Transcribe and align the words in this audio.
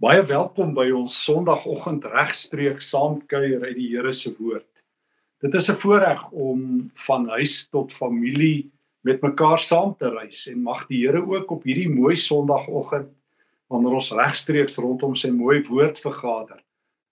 Baie 0.00 0.22
welkom 0.24 0.70
by 0.72 0.86
ons 0.96 1.12
Sondagoggend 1.26 2.06
regstreeks 2.08 2.86
saamkuier 2.88 3.66
uit 3.66 3.74
die 3.76 3.88
Here 3.90 4.14
se 4.16 4.30
woord. 4.38 4.80
Dit 5.44 5.52
is 5.58 5.68
'n 5.68 5.76
voorreg 5.76 6.22
om 6.30 6.88
van 7.04 7.28
huis 7.28 7.68
tot 7.68 7.92
familie 7.92 8.70
met 9.04 9.20
mekaar 9.20 9.58
saam 9.58 9.92
te 9.94 10.08
reis 10.08 10.46
en 10.46 10.62
mag 10.62 10.86
die 10.86 11.04
Here 11.04 11.20
ook 11.20 11.50
op 11.50 11.64
hierdie 11.64 11.90
mooi 11.92 12.16
Sondagoggend 12.16 13.12
wanneer 13.68 13.92
ons 13.92 14.10
regstreeks 14.12 14.78
rondom 14.78 15.14
sy 15.14 15.28
mooi 15.28 15.60
woord 15.68 15.98
vergader, 15.98 16.64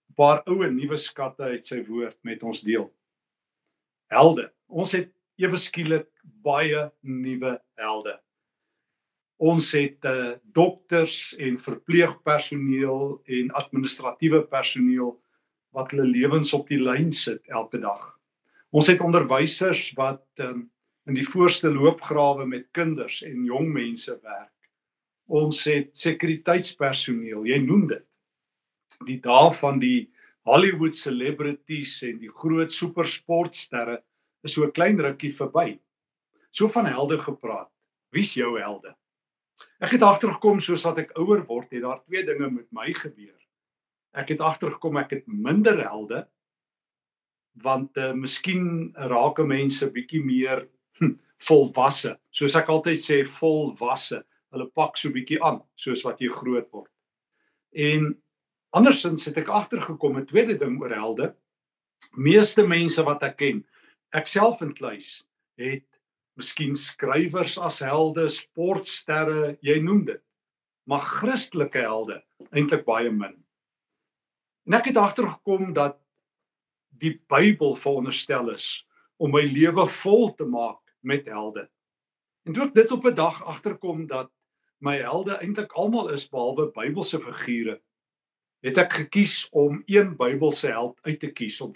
'n 0.09 0.13
paar 0.15 0.41
ou 0.47 0.63
en 0.65 0.75
nuwe 0.75 0.97
skatte 0.97 1.43
uit 1.43 1.65
sy 1.65 1.85
woord 1.85 2.17
met 2.23 2.41
ons 2.43 2.61
deel. 2.61 2.91
Helde. 4.09 4.51
Ons 4.67 4.91
het 4.93 5.13
ewe 5.37 5.57
skielik 5.57 6.09
baie 6.41 6.91
nuwe 7.01 7.61
helde. 7.77 8.19
Ons 9.39 9.71
het 9.71 10.03
uh, 10.03 10.35
dokters 10.51 11.31
en 11.39 11.55
verpleegpersoneel 11.57 13.21
en 13.39 13.51
administratiewe 13.55 14.43
personeel 14.51 15.13
wat 15.75 15.93
hulle 15.93 16.09
lewens 16.09 16.51
op 16.57 16.67
die 16.67 16.81
lyn 16.81 17.13
sit 17.15 17.45
elke 17.47 17.79
dag. 17.79 18.03
Ons 18.75 18.89
het 18.91 18.99
onderwysers 19.01 19.93
wat 19.95 20.25
um, 20.43 20.67
in 21.07 21.15
die 21.15 21.25
voorste 21.25 21.71
loopgrawe 21.71 22.43
met 22.45 22.67
kinders 22.75 23.21
en 23.23 23.47
jong 23.47 23.71
mense 23.73 24.11
werk. 24.19 24.53
Ons 25.29 25.63
het 25.69 25.95
sekuriteitspersoneel, 25.97 27.47
jy 27.47 27.63
noem 27.63 27.87
dit. 27.95 28.05
Die 29.07 29.21
dae 29.23 29.49
van 29.55 29.79
die 29.79 30.09
Hollywood 30.49 30.97
celebrities 30.97 31.95
en 32.03 32.19
die 32.19 32.31
groot 32.41 32.73
supersportsterre 32.73 34.01
is 34.43 34.53
so 34.53 34.65
'n 34.65 34.75
klein 34.75 34.99
rukkie 34.99 35.31
verby. 35.31 35.79
So 36.51 36.67
van 36.67 36.85
helde 36.85 37.19
gepraat. 37.19 37.71
Wie's 38.11 38.33
jou 38.33 38.59
helde? 38.59 38.98
Ek 39.79 39.95
het 39.95 40.03
agtergekom 40.03 40.59
soos 40.63 40.83
wat 40.87 40.99
ek 41.05 41.15
ouer 41.19 41.45
word, 41.47 41.71
het 41.71 41.83
daar 41.83 42.01
twee 42.03 42.25
dinge 42.25 42.49
met 42.51 42.67
my 42.75 42.91
gebeur. 42.93 43.37
Ek 44.17 44.33
het 44.33 44.41
agtergekom 44.41 44.97
ek 44.97 45.17
het 45.19 45.25
minder 45.27 45.79
helde 45.83 46.27
want 47.59 47.97
uh, 47.97 48.13
miskien 48.15 48.93
raak 49.09 49.41
mense 49.43 49.87
bietjie 49.91 50.21
meer 50.23 50.61
hm, 50.99 51.17
volwasse. 51.43 52.13
Soos 52.31 52.55
ek 52.55 52.69
altyd 52.71 53.01
sê, 53.03 53.17
volwasse. 53.27 54.21
Hulle 54.53 54.69
pak 54.75 54.95
so 54.97 55.11
bietjie 55.13 55.41
aan 55.43 55.59
soos 55.75 56.05
wat 56.05 56.21
jy 56.23 56.29
groot 56.33 56.69
word. 56.71 56.91
En 57.75 58.13
andersins 58.75 59.25
het 59.27 59.37
ek 59.41 59.51
agtergekom 59.53 60.17
'n 60.17 60.29
tweede 60.29 60.57
ding 60.57 60.79
oor 60.81 60.93
helde. 60.93 61.33
Meeste 62.15 62.63
mense 62.63 63.03
wat 63.03 63.23
ek 63.23 63.37
ken, 63.37 63.65
ek 64.13 64.27
self 64.27 64.61
inkluis, 64.61 65.25
het 65.59 65.88
miskien 66.39 66.75
skrywers 66.79 67.57
as 67.59 67.81
helde, 67.83 68.29
sportsterre, 68.31 69.57
jy 69.65 69.79
noem 69.83 70.05
dit. 70.07 70.21
Maar 70.89 71.03
Christelike 71.05 71.83
helde 71.85 72.21
eintlik 72.55 72.85
baie 72.87 73.11
min. 73.13 73.35
En 74.69 74.77
ek 74.79 74.91
het 74.91 74.99
agtergekom 75.01 75.73
dat 75.75 75.99
die 76.99 77.15
Bybel 77.31 77.75
veronderstel 77.79 78.51
is 78.53 78.85
om 79.19 79.33
my 79.35 79.43
lewe 79.47 79.85
vol 79.99 80.31
te 80.39 80.47
maak 80.47 80.79
met 81.05 81.27
helde. 81.29 81.67
En 82.47 82.55
toe 82.55 82.67
ek 82.69 82.75
dit 82.75 82.91
op 82.91 83.05
'n 83.05 83.15
dag 83.15 83.43
agterkom 83.43 84.07
dat 84.07 84.31
my 84.79 84.95
helde 85.03 85.37
eintlik 85.37 85.71
almal 85.75 86.09
is 86.15 86.29
behalwe 86.29 86.71
Bybelse 86.71 87.19
figure, 87.19 87.81
het 88.63 88.77
ek 88.77 88.93
gekies 88.93 89.47
om 89.51 89.83
een 89.85 90.15
Bybelse 90.17 90.71
held 90.71 90.97
uit 91.01 91.19
te 91.19 91.31
kies 91.31 91.61
om 91.61 91.73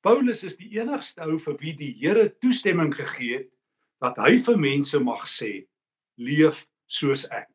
Paulus 0.00 0.44
is 0.44 0.56
die 0.56 0.70
enigste 0.78 1.24
ou 1.26 1.36
vir 1.38 1.56
wie 1.60 1.74
die 1.76 1.90
Here 2.00 2.28
toestemming 2.40 2.92
gegee 2.96 3.42
het 3.42 3.50
dat 4.00 4.16
hy 4.22 4.38
vir 4.40 4.56
mense 4.60 5.00
mag 5.04 5.26
sê 5.28 5.66
leef 6.16 6.64
soos 6.88 7.26
ek. 7.28 7.50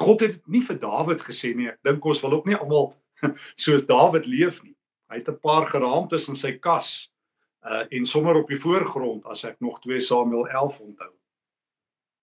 God 0.00 0.24
het 0.24 0.34
dit 0.38 0.48
nie 0.56 0.62
vir 0.66 0.78
Dawid 0.82 1.22
gesê 1.22 1.52
nie. 1.54 1.68
Ek 1.70 1.78
dink 1.86 2.04
ons 2.06 2.22
wil 2.24 2.38
ook 2.38 2.48
nie 2.50 2.58
almal 2.58 2.90
soos 3.64 3.86
Dawid 3.86 4.26
leef 4.26 4.62
nie. 4.64 4.74
Hy 5.10 5.20
het 5.20 5.28
'n 5.30 5.38
paar 5.38 5.66
geraamtes 5.66 6.28
in 6.28 6.36
sy 6.36 6.56
kas 6.58 7.10
uh 7.62 7.84
en 7.90 8.06
sommer 8.06 8.40
op 8.40 8.48
die 8.48 8.58
voorgrond 8.58 9.26
as 9.26 9.44
ek 9.44 9.60
nog 9.60 9.80
2 9.84 10.00
Samuel 10.00 10.48
11 10.48 10.80
onthou. 10.80 11.12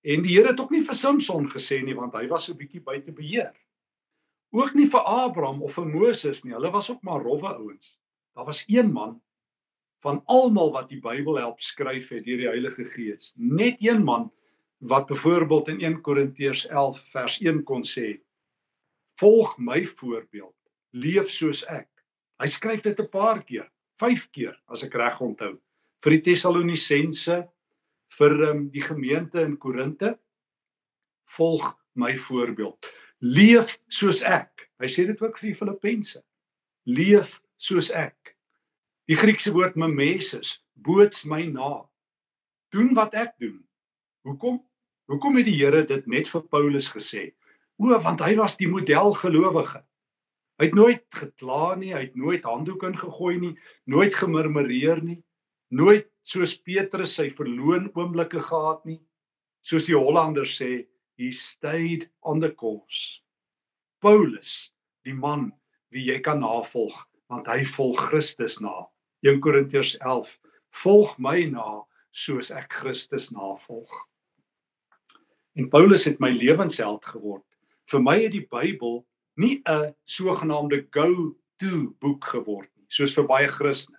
En 0.03 0.23
die 0.23 0.35
Here 0.35 0.51
het 0.51 0.59
ook 0.59 0.71
nie 0.71 0.83
vir 0.83 0.95
Samson 0.95 1.47
gesê 1.47 1.83
nie 1.83 1.95
want 1.95 2.16
hy 2.16 2.27
was 2.27 2.45
so 2.45 2.53
bietjie 2.53 2.83
buite 2.83 3.11
beheer. 3.11 3.53
Ook 4.51 4.73
nie 4.75 4.88
vir 4.88 5.03
Abraham 5.03 5.61
of 5.63 5.73
vir 5.73 5.85
Moses 5.85 6.44
nie. 6.44 6.53
Hulle 6.53 6.71
was 6.71 6.89
ook 6.91 7.03
maar 7.03 7.21
rowwe 7.21 7.55
ouens. 7.55 7.97
Daar 8.35 8.45
was 8.45 8.63
een 8.67 8.91
man 8.91 9.21
van 10.05 10.21
almal 10.25 10.71
wat 10.75 10.89
die 10.89 10.99
Bybel 11.01 11.39
help 11.41 11.61
skryf 11.63 12.09
het 12.13 12.25
deur 12.25 12.37
die 12.37 12.49
Heilige 12.49 12.85
Gees. 12.85 13.33
Net 13.35 13.81
een 13.83 14.03
man 14.03 14.29
wat 14.77 15.07
byvoorbeeld 15.09 15.67
in 15.73 15.81
1 15.81 16.01
Korintiërs 16.01 16.67
11 16.67 16.99
vers 17.11 17.39
1 17.41 17.63
kon 17.63 17.83
sê: 17.83 18.19
"Volg 19.17 19.57
my 19.57 19.85
voorbeeld, 19.85 20.55
leef 20.91 21.29
soos 21.29 21.63
ek." 21.65 21.89
Hy 22.37 22.47
skryf 22.47 22.81
dit 22.81 22.99
'n 22.99 23.09
paar 23.09 23.43
keer, 23.43 23.71
5 23.97 24.29
keer 24.31 24.61
as 24.67 24.83
ek 24.83 24.93
reg 24.93 25.21
onthou, 25.21 25.57
vir 26.03 26.11
die 26.11 26.21
Tessalonisense, 26.21 27.47
vir 28.07 28.49
um, 28.49 28.69
die 28.69 28.81
gemeente 28.81 29.41
in 29.41 29.57
Korinte. 29.57 30.19
Volg 31.25 31.75
my 31.93 32.15
voorbeeld. 32.15 32.93
Leef 33.19 33.79
soos 33.87 34.21
ek. 34.23 34.69
Hy 34.79 34.87
sê 34.87 35.07
dit 35.09 35.21
ook 35.21 35.37
vir 35.37 35.51
die 35.51 35.57
Filippense. 35.57 36.21
Leef 36.85 37.41
soos 37.57 37.89
ek. 37.91 38.26
Die 39.07 39.16
Griekse 39.16 39.53
woord 39.56 39.78
mimesis, 39.79 40.57
boots 40.75 41.22
my 41.23 41.45
na. 41.47 41.85
Doen 42.75 42.90
wat 42.91 43.13
ek 43.16 43.38
doen. 43.40 43.62
Hoekom? 44.28 44.57
Hoekom 45.07 45.38
het 45.40 45.45
die 45.47 45.56
Here 45.56 45.85
dit 45.88 46.09
net 46.12 46.28
vir 46.28 46.44
Paulus 46.51 46.90
gesê? 46.91 47.29
O, 47.79 47.94
want 48.03 48.19
hy 48.25 48.34
was 48.35 48.57
die 48.59 48.68
model 48.68 49.13
gelowige. 49.16 49.79
Hy 50.59 50.68
het 50.68 50.75
nooit 50.75 51.06
gekla 51.16 51.78
nie, 51.79 51.94
hy 51.95 52.01
het 52.09 52.18
nooit 52.19 52.44
handdoek 52.44 52.84
ingegooi 52.90 53.38
nie, 53.40 53.53
nooit 53.88 54.18
gemurmureer 54.18 55.00
nie, 55.06 55.22
nooit 55.72 56.09
soos 56.28 56.57
Petrus 56.59 57.16
sy 57.16 57.29
verloon 57.31 57.88
oomblikke 57.94 58.44
gehad 58.44 58.84
nie. 58.89 59.00
Soos 59.63 59.88
die 59.88 59.95
Hollanders 59.95 60.57
sê, 60.59 60.84
he 61.16 61.31
stayed 61.31 62.09
on 62.28 62.44
the 62.44 62.51
course. 62.51 63.22
Paulus, 64.03 64.74
die 65.07 65.16
man 65.16 65.53
wie 65.95 66.09
jy 66.09 66.19
kan 66.25 66.44
navolg, 66.44 67.06
want 67.31 67.47
hy 67.47 67.62
volg 67.78 68.03
Christus 68.09 68.59
na. 68.59 68.75
1 69.25 69.39
Korintiërs 69.41 69.97
11 70.00 70.38
volg 70.83 71.17
my 71.17 71.45
na 71.50 71.83
soos 72.11 72.51
ek 72.53 72.73
Christus 72.81 73.29
navolg. 73.33 73.91
En 75.57 75.69
Paulus 75.69 76.05
het 76.05 76.19
my 76.22 76.29
lewensheld 76.33 77.05
geword. 77.05 77.45
Vir 77.89 78.03
my 78.03 78.17
het 78.22 78.33
die 78.35 78.45
Bybel 78.45 79.06
nie 79.38 79.61
'n 79.66 79.94
sogenaamde 80.06 80.88
go-to 80.91 81.95
boek 82.00 82.23
geword 82.25 82.69
nie, 82.75 82.85
soos 82.89 83.13
vir 83.13 83.27
baie 83.27 83.47
Christene. 83.47 83.97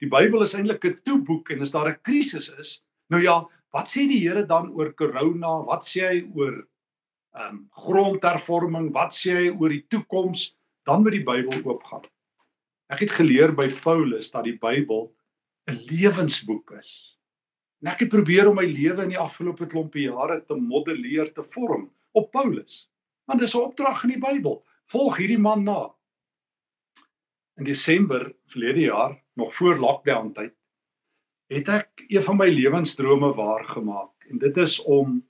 Die 0.00 0.08
Bybel 0.08 0.42
is 0.42 0.54
eintlik 0.54 0.84
'n 0.84 1.00
toe-boek 1.04 1.50
en 1.50 1.62
as 1.62 1.70
daar 1.70 1.88
'n 1.88 2.00
krisis 2.02 2.48
is, 2.58 2.82
nou 3.10 3.22
ja, 3.22 3.46
wat 3.72 3.86
sê 3.86 4.08
die 4.08 4.26
Here 4.26 4.46
dan 4.46 4.70
oor 4.70 4.92
corona? 4.94 5.64
Wat 5.64 5.84
sê 5.84 6.08
hy 6.08 6.30
oor 6.34 6.66
ehm 7.36 7.54
um, 7.54 7.68
grondhervorming? 7.70 8.92
Wat 8.92 9.12
sê 9.12 9.36
hy 9.36 9.48
oor 9.50 9.68
die 9.68 9.86
toekoms? 9.88 10.56
Dan 10.84 11.02
moet 11.02 11.12
die 11.12 11.24
Bybel 11.24 11.62
oopgaan. 11.64 12.02
Ek 12.86 13.02
het 13.02 13.10
geleer 13.18 13.54
by 13.56 13.66
Paulus 13.82 14.30
dat 14.30 14.44
die 14.46 14.58
Bybel 14.58 15.10
'n 15.66 15.78
lewensboek 15.90 16.70
is. 16.78 17.18
En 17.82 17.90
ek 17.92 18.06
het 18.06 18.08
probeer 18.08 18.48
om 18.48 18.56
my 18.56 18.64
lewe 18.64 19.02
in 19.02 19.14
die 19.14 19.18
afgelope 19.18 19.66
klompie 19.66 20.06
jare 20.06 20.44
te 20.44 20.54
modelleer, 20.54 21.32
te 21.34 21.42
vorm 21.42 21.90
op 22.12 22.30
Paulus. 22.30 22.88
Want 23.26 23.40
dis 23.40 23.54
'n 23.54 23.58
opdrag 23.58 24.04
in 24.04 24.10
die 24.10 24.22
Bybel. 24.22 24.64
Volg 24.86 25.16
hierdie 25.16 25.38
man 25.38 25.64
na. 25.64 25.94
In 27.56 27.64
Desember 27.64 28.34
verlede 28.46 28.80
jaar, 28.80 29.24
nog 29.34 29.54
voor 29.54 29.78
lockdown 29.78 30.32
tyd, 30.32 30.54
het 31.46 31.68
ek 31.68 32.04
een 32.08 32.22
van 32.22 32.36
my 32.36 32.48
lewensdrome 32.48 33.34
waargemaak 33.34 34.26
en 34.30 34.38
dit 34.38 34.56
is 34.56 34.78
om 34.82 35.22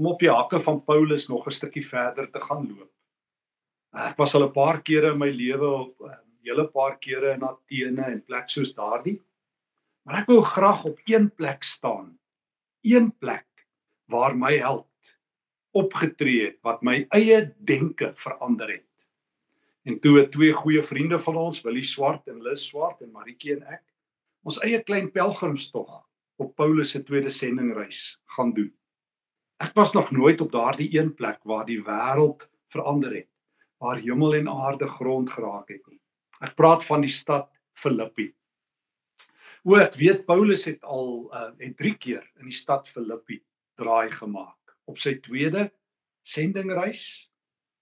om 0.00 0.06
op 0.06 0.20
die 0.20 0.30
hakke 0.30 0.60
van 0.60 0.84
Paulus 0.84 1.28
nog 1.28 1.46
'n 1.46 1.50
stukkie 1.50 1.86
verder 1.86 2.30
te 2.30 2.40
gaan 2.40 2.68
loop. 2.68 2.92
Ek 3.92 4.16
was 4.16 4.34
al 4.34 4.44
'n 4.44 4.52
paar 4.52 4.82
kere 4.82 5.12
in 5.12 5.18
my 5.18 5.30
lewe 5.30 5.66
op 5.66 6.00
ehm, 6.00 6.29
hele 6.46 6.66
paar 6.72 6.98
kere 6.98 7.34
in 7.36 7.44
Athene 7.46 8.06
en 8.12 8.22
plek 8.24 8.48
soos 8.52 8.72
daardie. 8.76 9.18
Maar 10.06 10.22
ek 10.22 10.30
wou 10.32 10.42
graag 10.46 10.84
op 10.88 11.00
een 11.06 11.28
plek 11.30 11.66
staan. 11.66 12.14
Een 12.86 13.10
plek 13.18 13.46
waar 14.10 14.36
my 14.36 14.56
held 14.58 14.86
opgetree 15.76 16.48
het 16.48 16.58
wat 16.66 16.82
my 16.82 17.04
eie 17.14 17.42
denke 17.58 18.12
verander 18.18 18.72
het. 18.72 18.86
En 19.86 20.00
toe 20.00 20.18
het 20.18 20.32
twee 20.32 20.52
goeie 20.52 20.82
vriende 20.82 21.20
van 21.22 21.36
ons, 21.40 21.62
Willie 21.64 21.86
Swart 21.86 22.28
en 22.28 22.42
Lis 22.44 22.66
Swart 22.68 23.00
en 23.04 23.12
Maritjie 23.14 23.56
en 23.56 23.62
ek, 23.78 23.84
ons 24.44 24.58
eie 24.64 24.80
klein 24.84 25.08
pelgrimstog 25.14 26.02
op 26.40 26.54
Paulus 26.56 26.92
se 26.94 27.02
tweede 27.04 27.30
sendingreis 27.32 28.20
gaan 28.36 28.52
doen. 28.56 28.70
Ek 29.60 29.74
was 29.76 29.92
nog 29.92 30.10
nooit 30.10 30.40
op 30.40 30.52
daardie 30.52 30.88
een 30.96 31.12
plek 31.14 31.42
waar 31.44 31.66
die 31.68 31.80
wêreld 31.84 32.48
verander 32.72 33.12
het, 33.14 33.28
waar 33.80 34.00
hemel 34.00 34.38
en 34.40 34.48
aarde 34.48 34.88
grond 34.88 35.30
geraak 35.30 35.68
het 35.68 35.84
nie. 35.88 35.99
Ek 36.40 36.56
praat 36.56 36.84
van 36.88 37.04
die 37.04 37.12
stad 37.12 37.50
Filippi. 37.76 38.30
O, 39.68 39.76
ek 39.76 39.98
weet 40.00 40.24
Paulus 40.28 40.64
het 40.68 40.80
al 40.88 41.28
uh, 41.28 41.50
het 41.60 41.76
3 41.76 41.96
keer 42.00 42.24
in 42.40 42.48
die 42.48 42.56
stad 42.56 42.88
Filippi 42.88 43.42
draai 43.80 44.08
gemaak 44.12 44.72
op 44.88 44.96
sy 45.00 45.18
tweede 45.20 45.68
sendingreis 46.24 47.28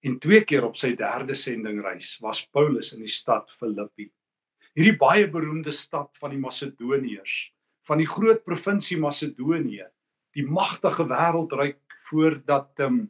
en 0.03 0.17
twee 0.19 0.43
keer 0.47 0.67
op 0.67 0.75
sy 0.79 0.91
derde 0.99 1.35
sendingreis 1.35 2.17
was 2.23 2.43
Paulus 2.51 2.91
in 2.95 3.03
die 3.03 3.11
stad 3.11 3.51
Filippi. 3.51 4.09
Hierdie 4.75 4.97
baie 4.99 5.27
beroemde 5.31 5.71
stad 5.75 6.11
van 6.19 6.35
die 6.35 6.39
Macedoniërs, 6.39 7.37
van 7.87 7.99
die 7.99 8.07
groot 8.07 8.43
provinsie 8.45 8.99
Macedonië, 8.99 9.87
die 10.35 10.45
magtige 10.45 11.07
wêreldryk 11.09 11.81
voordat 12.09 12.75
ehm 12.83 12.99
um, 12.99 13.07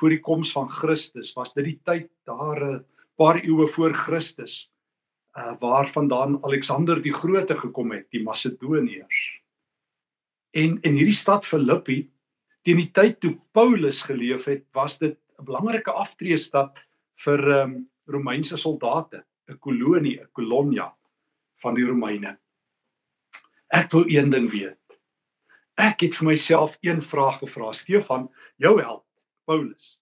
voor 0.00 0.08
die 0.08 0.22
koms 0.24 0.48
van 0.56 0.70
Christus 0.72 1.34
was 1.36 1.50
dit 1.52 1.66
die 1.66 1.80
tyd 1.84 2.06
daar 2.24 2.60
'n 2.64 2.84
paar 3.20 3.36
eeue 3.44 3.66
voor 3.68 3.92
Christus 3.92 4.71
uh 5.32 5.54
waarvandaan 5.60 6.38
Alexander 6.44 7.02
die 7.02 7.12
Grote 7.12 7.56
gekom 7.56 7.92
het, 7.92 8.10
die 8.10 8.22
Macedoniërs. 8.22 9.20
En 10.52 10.76
in 10.84 10.98
hierdie 10.98 11.16
stad 11.16 11.46
Filippi 11.48 12.02
teen 12.62 12.76
die 12.76 12.90
tyd 12.92 13.20
toe 13.20 13.38
Paulus 13.56 14.02
geleef 14.04 14.44
het, 14.44 14.66
was 14.72 14.98
dit 14.98 15.16
'n 15.38 15.44
belangrike 15.44 15.92
aftreestad 15.92 16.78
vir 17.24 17.40
um, 17.62 17.88
Romeinse 18.06 18.56
soldate, 18.56 19.24
'n 19.48 19.58
kolonie, 19.58 20.20
'n 20.20 20.28
kolonia 20.32 20.92
van 21.62 21.74
die 21.74 21.84
Romeine. 21.84 22.38
Ek 23.68 23.90
wil 23.92 24.04
een 24.06 24.30
ding 24.30 24.50
weet. 24.50 25.00
Ek 25.74 26.00
het 26.00 26.16
vir 26.16 26.26
myself 26.26 26.76
een 26.80 27.02
vraag 27.02 27.38
gevra, 27.38 27.72
Stefan, 27.72 28.28
jou 28.56 28.80
held, 28.80 29.04
Paulus. 29.44 30.01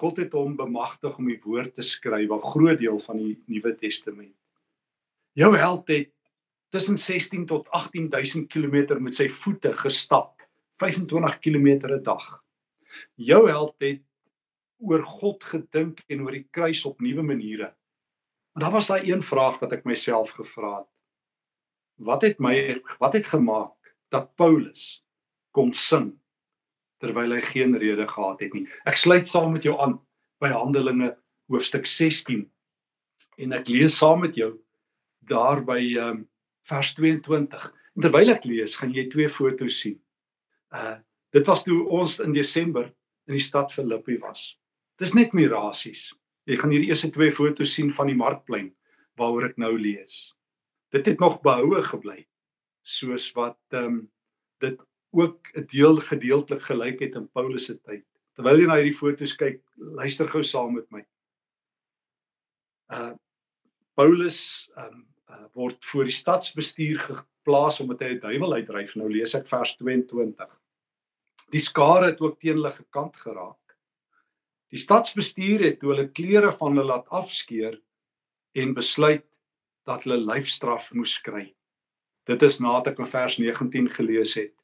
God 0.00 0.16
het 0.20 0.34
hom 0.36 0.56
bemagtig 0.56 1.16
om 1.18 1.28
die 1.28 1.40
woord 1.44 1.74
te 1.74 1.82
skryf, 1.82 2.30
'n 2.30 2.50
groot 2.52 2.78
deel 2.78 2.98
van 2.98 3.16
die 3.16 3.42
Nuwe 3.46 3.74
Testament. 3.74 4.36
Jou 5.32 5.56
held 5.56 5.88
het 5.88 6.12
tussen 6.70 6.98
16 6.98 7.46
tot 7.46 7.68
18000 7.70 8.48
km 8.48 9.00
met 9.02 9.14
sy 9.14 9.28
voete 9.28 9.72
gestap, 9.76 10.42
25 10.76 11.38
km 11.38 11.68
'n 11.90 12.02
dag. 12.02 12.44
Jou 13.14 13.48
held 13.48 13.74
het 13.78 14.02
oor 14.78 15.02
God 15.02 15.44
gedink 15.44 16.02
en 16.08 16.20
oor 16.20 16.32
die 16.32 16.48
kruis 16.50 16.84
op 16.84 17.00
nuwe 17.00 17.22
maniere. 17.22 17.74
Maar 18.52 18.62
daar 18.62 18.72
was 18.72 18.86
daai 18.86 19.10
een 19.10 19.22
vraag 19.22 19.58
wat 19.58 19.72
ek 19.72 19.84
myself 19.84 20.30
gevra 20.30 20.78
het. 20.78 20.90
Wat 21.96 22.22
het 22.22 22.38
my 22.38 22.80
wat 22.98 23.12
het 23.12 23.26
gemaak 23.26 23.94
dat 24.08 24.34
Paulus 24.34 25.04
kon 25.50 25.72
sing 25.72 26.12
terwyl 27.02 27.34
hy 27.34 27.40
geen 27.44 27.76
rede 27.78 28.06
gehad 28.08 28.40
het 28.40 28.54
nie? 28.54 28.66
Ek 28.88 28.98
sluit 29.00 29.28
saam 29.28 29.52
met 29.52 29.66
jou 29.66 29.74
aan 29.80 29.98
by 30.42 30.50
Handelinge 30.54 31.14
hoofstuk 31.50 31.86
16 31.88 32.44
en 33.44 33.56
ek 33.56 33.68
lees 33.72 33.96
saam 33.98 34.22
met 34.24 34.36
jou 34.38 34.54
daar 35.28 35.64
by 35.64 35.80
ehm 35.80 36.08
um, 36.10 36.22
vers 36.64 36.94
22. 36.96 37.64
En 37.94 38.02
terwyl 38.06 38.32
ek 38.32 38.46
lees, 38.48 38.78
gaan 38.80 38.92
jy 38.94 39.04
twee 39.12 39.28
foto's 39.28 39.80
sien. 39.82 39.98
Uh 40.72 41.00
dit 41.34 41.48
was 41.50 41.64
toe 41.66 41.80
ons 41.90 42.20
in 42.22 42.30
Desember 42.30 42.84
in 43.26 43.34
die 43.34 43.42
stad 43.42 43.72
Filippi 43.74 44.20
was. 44.22 44.52
Dis 45.02 45.16
net 45.18 45.32
mirasies. 45.34 46.12
Jy 46.46 46.60
gaan 46.60 46.70
hierdie 46.70 46.92
eerste 46.92 47.10
twee 47.10 47.34
foto's 47.34 47.72
sien 47.74 47.90
van 47.92 48.06
die 48.06 48.14
markplein 48.14 48.68
waaroor 49.18 49.48
ek 49.48 49.58
nou 49.58 49.72
lees. 49.74 50.30
Dit 50.94 51.10
het 51.10 51.18
nog 51.18 51.40
behoue 51.42 51.82
gebly 51.82 52.20
soos 52.86 53.30
wat 53.34 53.58
ehm 53.72 53.84
um, 53.84 54.00
dit 54.62 54.78
ook 55.14 55.50
'n 55.54 55.66
deel 55.66 55.96
gedeeltelik 55.96 56.62
gelyk 56.62 57.00
het 57.00 57.14
in 57.14 57.28
Paulus 57.28 57.64
se 57.64 57.78
tyd. 57.78 58.04
Terwyl 58.34 58.60
jy 58.60 58.66
na 58.66 58.76
hierdie 58.80 58.98
foto's 58.98 59.36
kyk, 59.36 59.62
luister 59.76 60.28
gou 60.28 60.42
saam 60.42 60.74
met 60.74 60.90
my. 60.90 61.06
Uh 62.90 63.14
Paulus 63.94 64.68
um, 64.76 65.06
uh, 65.30 65.46
word 65.54 65.84
voor 65.86 66.04
die 66.04 66.14
stadsbestuur 66.14 66.98
geplaas 66.98 67.80
omdat 67.80 68.00
hy 68.00 68.14
'n 68.14 68.20
duiwel 68.20 68.54
uitdryf. 68.54 68.96
Nou 68.96 69.08
lees 69.08 69.34
ek 69.34 69.46
vers 69.46 69.76
22. 69.76 70.60
Die 71.50 71.60
skare 71.60 72.06
het 72.10 72.20
ook 72.20 72.40
teen 72.40 72.56
hulle 72.58 72.72
gekant 72.72 73.16
geraak. 73.16 73.76
Die 74.74 74.80
stadsbestuur 74.80 75.62
het 75.62 75.78
toe 75.78 75.92
hulle 75.92 76.08
klere 76.10 76.50
van 76.52 76.74
hulle 76.74 76.86
laat 76.88 77.08
afskeer 77.08 77.80
en 78.52 78.74
besluit 78.74 79.26
dat 79.86 80.02
hulle 80.04 80.18
lyfstraf 80.18 80.92
moes 80.92 81.20
kry. 81.20 81.54
Dit 82.26 82.42
is 82.42 82.58
nadat 82.58 82.98
ek 82.98 83.06
vers 83.06 83.38
19 83.38 83.90
gelees 83.90 84.34
het. 84.34 84.54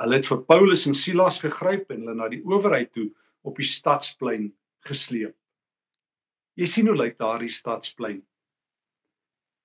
Hulle 0.00 0.18
het 0.18 0.28
vir 0.28 0.44
Paulus 0.48 0.86
en 0.88 0.96
Silas 0.96 1.40
gegryp 1.42 1.90
en 1.92 2.04
hulle 2.04 2.16
na 2.16 2.28
die 2.32 2.42
owerheid 2.48 2.92
toe 2.96 3.10
op 3.44 3.58
die 3.60 3.66
stadsplein 3.68 4.50
gesleep. 4.88 5.34
Jy 6.56 6.68
sien 6.68 6.88
hoe 6.88 6.96
lyk 6.96 7.18
daardie 7.20 7.52
stadsplein? 7.52 8.22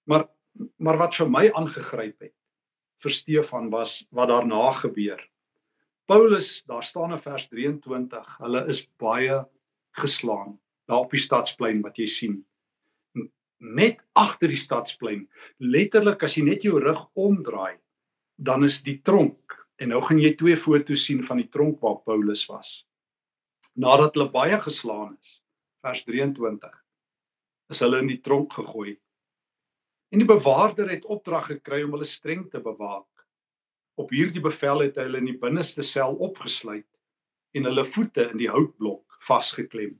Maar 0.07 0.27
maar 0.81 0.97
wat 0.97 1.13
vir 1.13 1.27
my 1.29 1.43
aangegryp 1.53 2.23
het 2.25 2.33
vir 3.03 3.13
Stefan 3.13 3.67
was 3.69 3.99
wat 4.09 4.31
daarna 4.31 4.71
gebeur. 4.73 5.19
Paulus, 6.09 6.63
daar 6.65 6.81
staan 6.83 7.13
in 7.13 7.21
vers 7.21 7.45
23, 7.51 8.37
hulle 8.41 8.63
is 8.71 8.87
baie 8.97 9.43
geslaan 10.01 10.55
daar 10.87 11.03
op 11.03 11.11
die 11.13 11.21
stadsplein 11.21 11.83
wat 11.83 11.99
jy 11.99 12.07
sien. 12.07 12.35
Net 13.59 13.99
agter 14.15 14.49
die 14.49 14.59
stadsplein, 14.59 15.25
letterlik 15.59 16.23
as 16.23 16.37
jy 16.37 16.45
net 16.47 16.65
jou 16.65 16.79
rug 16.79 17.03
omdraai, 17.13 17.77
dan 18.37 18.63
is 18.63 18.79
die 18.85 18.97
tronk 19.03 19.56
en 19.77 19.93
nou 19.93 20.01
gaan 20.01 20.19
jy 20.21 20.33
twee 20.35 20.57
foto's 20.57 21.05
sien 21.05 21.23
van 21.23 21.41
die 21.41 21.49
tronk 21.49 21.81
waar 21.81 21.99
Paulus 22.05 22.45
was. 22.49 22.83
Nadat 23.77 24.17
hulle 24.17 24.31
baie 24.33 24.57
geslaan 24.61 25.17
is, 25.21 25.41
vers 25.85 26.03
23, 26.07 26.71
is 27.69 27.83
hulle 27.85 27.99
in 28.01 28.09
die 28.09 28.21
tronk 28.23 28.55
gegooi 28.57 28.95
En 30.09 30.21
die 30.23 30.27
bewaarder 30.27 30.89
het 30.89 31.05
opdrag 31.05 31.49
gekry 31.51 31.81
om 31.83 31.97
hulle 31.97 32.07
streng 32.07 32.45
te 32.51 32.61
bewaak. 32.63 33.07
Op 33.99 34.11
hierdie 34.15 34.43
bevel 34.43 34.85
het 34.85 34.95
hy 34.95 35.07
hulle 35.07 35.19
in 35.23 35.31
die 35.33 35.39
binneste 35.39 35.83
sel 35.83 36.15
opgesluit 36.23 36.87
en 37.57 37.67
hulle 37.67 37.83
voete 37.87 38.29
in 38.31 38.39
die 38.39 38.51
houtblok 38.51 39.17
vasgeklem. 39.27 39.97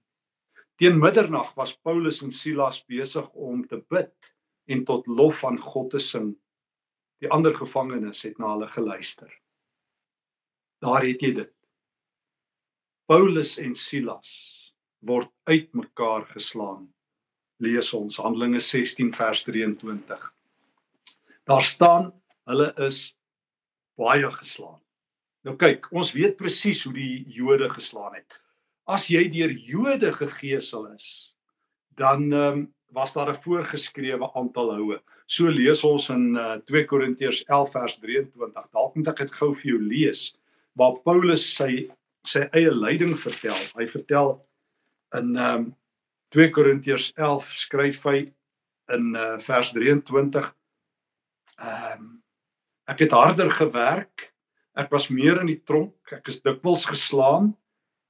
Teen 0.77 0.99
middernag 1.01 1.55
was 1.57 1.73
Paulus 1.75 2.21
en 2.23 2.31
Silas 2.31 2.83
besig 2.85 3.27
om 3.33 3.65
te 3.67 3.81
bid 3.89 4.13
en 4.71 4.83
tot 4.87 5.07
lof 5.09 5.41
van 5.43 5.57
God 5.59 5.89
te 5.95 6.03
sing. 6.03 6.35
Die 7.19 7.31
ander 7.33 7.55
gevangenes 7.57 8.21
het 8.23 8.37
na 8.39 8.53
hulle 8.53 8.69
geluister. 8.71 9.31
Daar 10.83 11.05
het 11.05 11.21
jy 11.21 11.31
dit. 11.33 11.53
Paulus 13.07 13.55
en 13.57 13.73
Silas 13.75 14.29
word 14.99 15.31
uitmekaar 15.47 16.25
geslaan 16.33 16.87
lees 17.63 17.89
ons 17.97 18.19
Handelinge 18.21 18.59
16 18.61 19.13
vers 19.15 19.43
23. 19.47 20.25
Daar 21.47 21.63
staan 21.63 22.11
hulle 22.47 22.73
is 22.85 23.15
baie 23.97 24.29
geslaan. 24.31 24.79
Nou 25.47 25.55
kyk, 25.57 25.87
ons 25.95 26.11
weet 26.13 26.37
presies 26.37 26.83
hoe 26.85 26.93
die 26.93 27.23
Jode 27.33 27.69
geslaan 27.71 28.17
het. 28.17 28.41
As 28.87 29.07
jy 29.11 29.25
deur 29.31 29.51
Jode 29.51 30.11
gegeesel 30.13 30.89
is, 30.93 31.33
dan 31.97 32.27
um, 32.33 32.65
was 32.93 33.13
daar 33.13 33.29
'n 33.31 33.41
voorgeskrewe 33.41 34.33
aantal 34.35 34.71
houe. 34.75 34.99
So 35.25 35.49
lees 35.49 35.83
ons 35.83 36.09
in 36.09 36.35
uh, 36.35 36.59
2 36.65 36.85
Korintiërs 36.85 37.43
11 37.47 37.71
vers 37.71 37.97
23. 37.99 38.69
Dalk 38.71 38.95
moet 38.95 39.07
ek 39.07 39.17
dit 39.17 39.31
gou 39.31 39.53
vir 39.55 39.71
jou 39.71 39.81
lees 39.81 40.37
waar 40.77 40.99
Paulus 41.03 41.43
sy 41.55 41.87
sy 42.27 42.43
eie 42.55 42.71
lyding 42.73 43.15
vertel. 43.19 43.57
Hy 43.77 43.87
vertel 43.89 44.33
in 45.17 45.35
ehm 45.35 45.67
um, 45.67 45.67
2 46.35 46.49
Korintiërs 46.51 47.13
11 47.15 47.53
skryf 47.55 48.01
hy 48.03 48.17
in 48.91 49.13
uh, 49.15 49.37
vers 49.43 49.69
23 49.71 50.49
ehm 51.57 52.01
um, 52.01 52.09
ek 52.87 53.05
het 53.05 53.15
harder 53.15 53.51
gewerk. 53.51 54.29
Ek 54.77 54.91
was 54.93 55.09
meer 55.11 55.41
in 55.41 55.49
die 55.49 55.59
tronk. 55.59 55.95
Ek 56.13 56.27
is 56.31 56.39
dikwels 56.43 56.85
geslaan. 56.87 57.49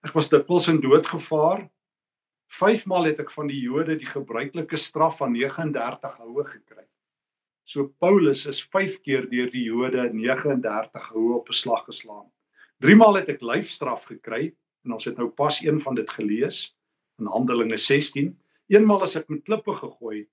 Ek 0.06 0.14
was 0.18 0.30
dikwels 0.30 0.68
in 0.70 0.82
dood 0.84 1.08
gevaar. 1.10 1.64
Vyfmaal 2.54 3.10
het 3.10 3.22
ek 3.24 3.32
van 3.34 3.50
die 3.50 3.62
Jode 3.64 3.98
die 3.98 4.10
gebruikelike 4.10 4.78
straf 4.78 5.18
van 5.22 5.34
39 5.34 6.20
houe 6.22 6.46
gekry. 6.46 6.86
So 7.66 7.90
Paulus 8.02 8.46
is 8.46 8.62
5 8.62 9.02
keer 9.06 9.26
deur 9.30 9.50
die 9.54 9.66
Jode 9.66 10.10
39 10.14 11.10
houe 11.14 11.40
op 11.40 11.50
'n 11.50 11.58
slag 11.62 11.86
geslaan 11.90 12.28
driemaal 12.84 13.20
het 13.20 13.30
ek 13.34 13.42
lyfstraf 13.42 14.08
gekry 14.12 14.52
en 14.86 14.96
ons 14.98 15.06
het 15.06 15.18
nou 15.18 15.30
pas 15.30 15.60
een 15.64 15.80
van 15.82 15.96
dit 15.98 16.10
gelees 16.10 16.60
in 17.20 17.30
Handelinge 17.32 17.78
16. 17.78 18.32
Eenmaal 18.72 19.06
as 19.08 19.16
ek 19.20 19.30
met 19.32 19.44
klippe 19.48 19.74
gegooi, 19.74 20.28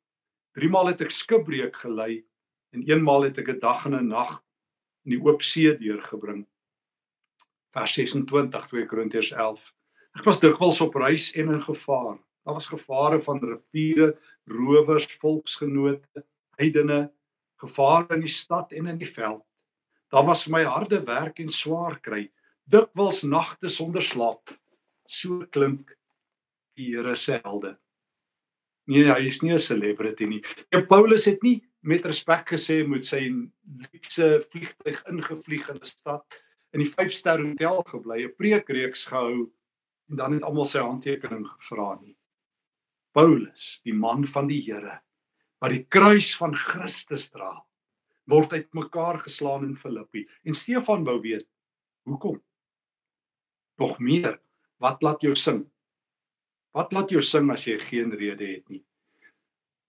driemaal 0.54 0.92
het 0.92 1.04
ek 1.06 1.14
skipbreek 1.14 1.76
gelei 1.84 2.24
en 2.74 2.82
eenmaal 2.88 3.28
het 3.28 3.38
ek 3.38 3.48
'n 3.54 3.60
dag 3.60 3.86
en 3.86 3.94
'n 3.94 4.08
nag 4.08 4.42
in 5.04 5.14
die 5.14 5.22
oop 5.22 5.42
see 5.42 5.76
deurgebring. 5.78 6.46
Vers 7.72 7.94
26 7.94 8.66
2 8.66 8.86
Korintiërs 8.86 9.32
11. 9.32 9.72
Ek 10.14 10.24
was 10.24 10.40
dikwels 10.40 10.80
op 10.80 10.94
reis 10.94 11.32
en 11.34 11.50
in 11.50 11.62
gevaar. 11.62 12.18
Daar 12.44 12.54
was 12.54 12.68
gevare 12.68 13.20
van 13.20 13.40
riviere, 13.40 14.18
rowers, 14.46 15.06
volksgenote, 15.06 16.24
heidene, 16.56 17.12
gevare 17.56 18.14
in 18.14 18.20
die 18.20 18.28
stad 18.28 18.72
en 18.72 18.86
in 18.86 18.98
die 18.98 19.08
veld. 19.08 19.42
Daar 20.12 20.26
was 20.26 20.46
my 20.48 20.64
harde 20.64 21.00
werk 21.04 21.40
en 21.40 21.48
swaar 21.48 22.00
kry, 22.00 22.30
dikwels 22.64 23.22
nagte 23.22 23.68
sonder 23.68 24.02
slaap. 24.02 24.52
So 25.06 25.46
klink 25.50 25.96
die 26.76 26.94
Here 26.94 27.16
se 27.16 27.40
helde. 27.44 27.76
Nee, 28.86 29.08
hy 29.08 29.28
is 29.28 29.42
nie 29.42 29.52
'n 29.52 29.58
celebrity 29.58 30.26
nie. 30.26 30.42
Ja, 30.72 30.82
Paulus 30.82 31.24
het 31.24 31.42
nie 31.42 31.62
met 31.82 32.04
respek 32.04 32.50
gesê 32.50 32.86
moet 32.86 33.04
sy 33.04 33.30
luxe 33.92 34.40
vliegtyg 34.50 35.02
ingevlieg 35.08 35.68
in 35.68 35.76
'n 35.76 35.84
stad 35.84 36.24
in 36.72 36.80
die 36.80 36.90
5-ster 36.90 37.40
hotel 37.40 37.82
gebly, 37.82 38.24
'n 38.24 38.34
preekreeks 38.36 39.06
gehou 39.06 39.50
en 40.10 40.16
dan 40.16 40.32
het 40.32 40.42
almal 40.42 40.64
sy 40.64 40.80
handtekening 40.80 41.46
gevra 41.46 41.98
nie. 42.00 42.16
Paulus, 43.14 43.80
die 43.84 43.94
man 43.94 44.26
van 44.26 44.48
die 44.48 44.60
Here, 44.60 45.00
wat 45.60 45.70
die 45.70 45.84
kruis 45.88 46.36
van 46.36 46.54
Christus 46.54 47.30
dra, 47.30 47.64
word 48.30 48.52
uitmekaar 48.52 49.18
geslaan 49.24 49.64
in 49.64 49.76
Filippi. 49.76 50.24
En 50.44 50.54
Stefan 50.54 51.04
wou 51.04 51.20
weet, 51.20 51.46
hoekom? 52.08 52.40
Nog 53.80 53.98
meer, 53.98 54.38
wat 54.82 55.02
laat 55.02 55.22
jou 55.22 55.34
sing? 55.34 55.64
Wat 56.74 56.92
laat 56.92 57.10
jou 57.10 57.22
sing 57.22 57.50
as 57.54 57.66
jy 57.68 57.78
geen 57.78 58.12
rede 58.14 58.46
het 58.46 58.68
nie? 58.68 58.82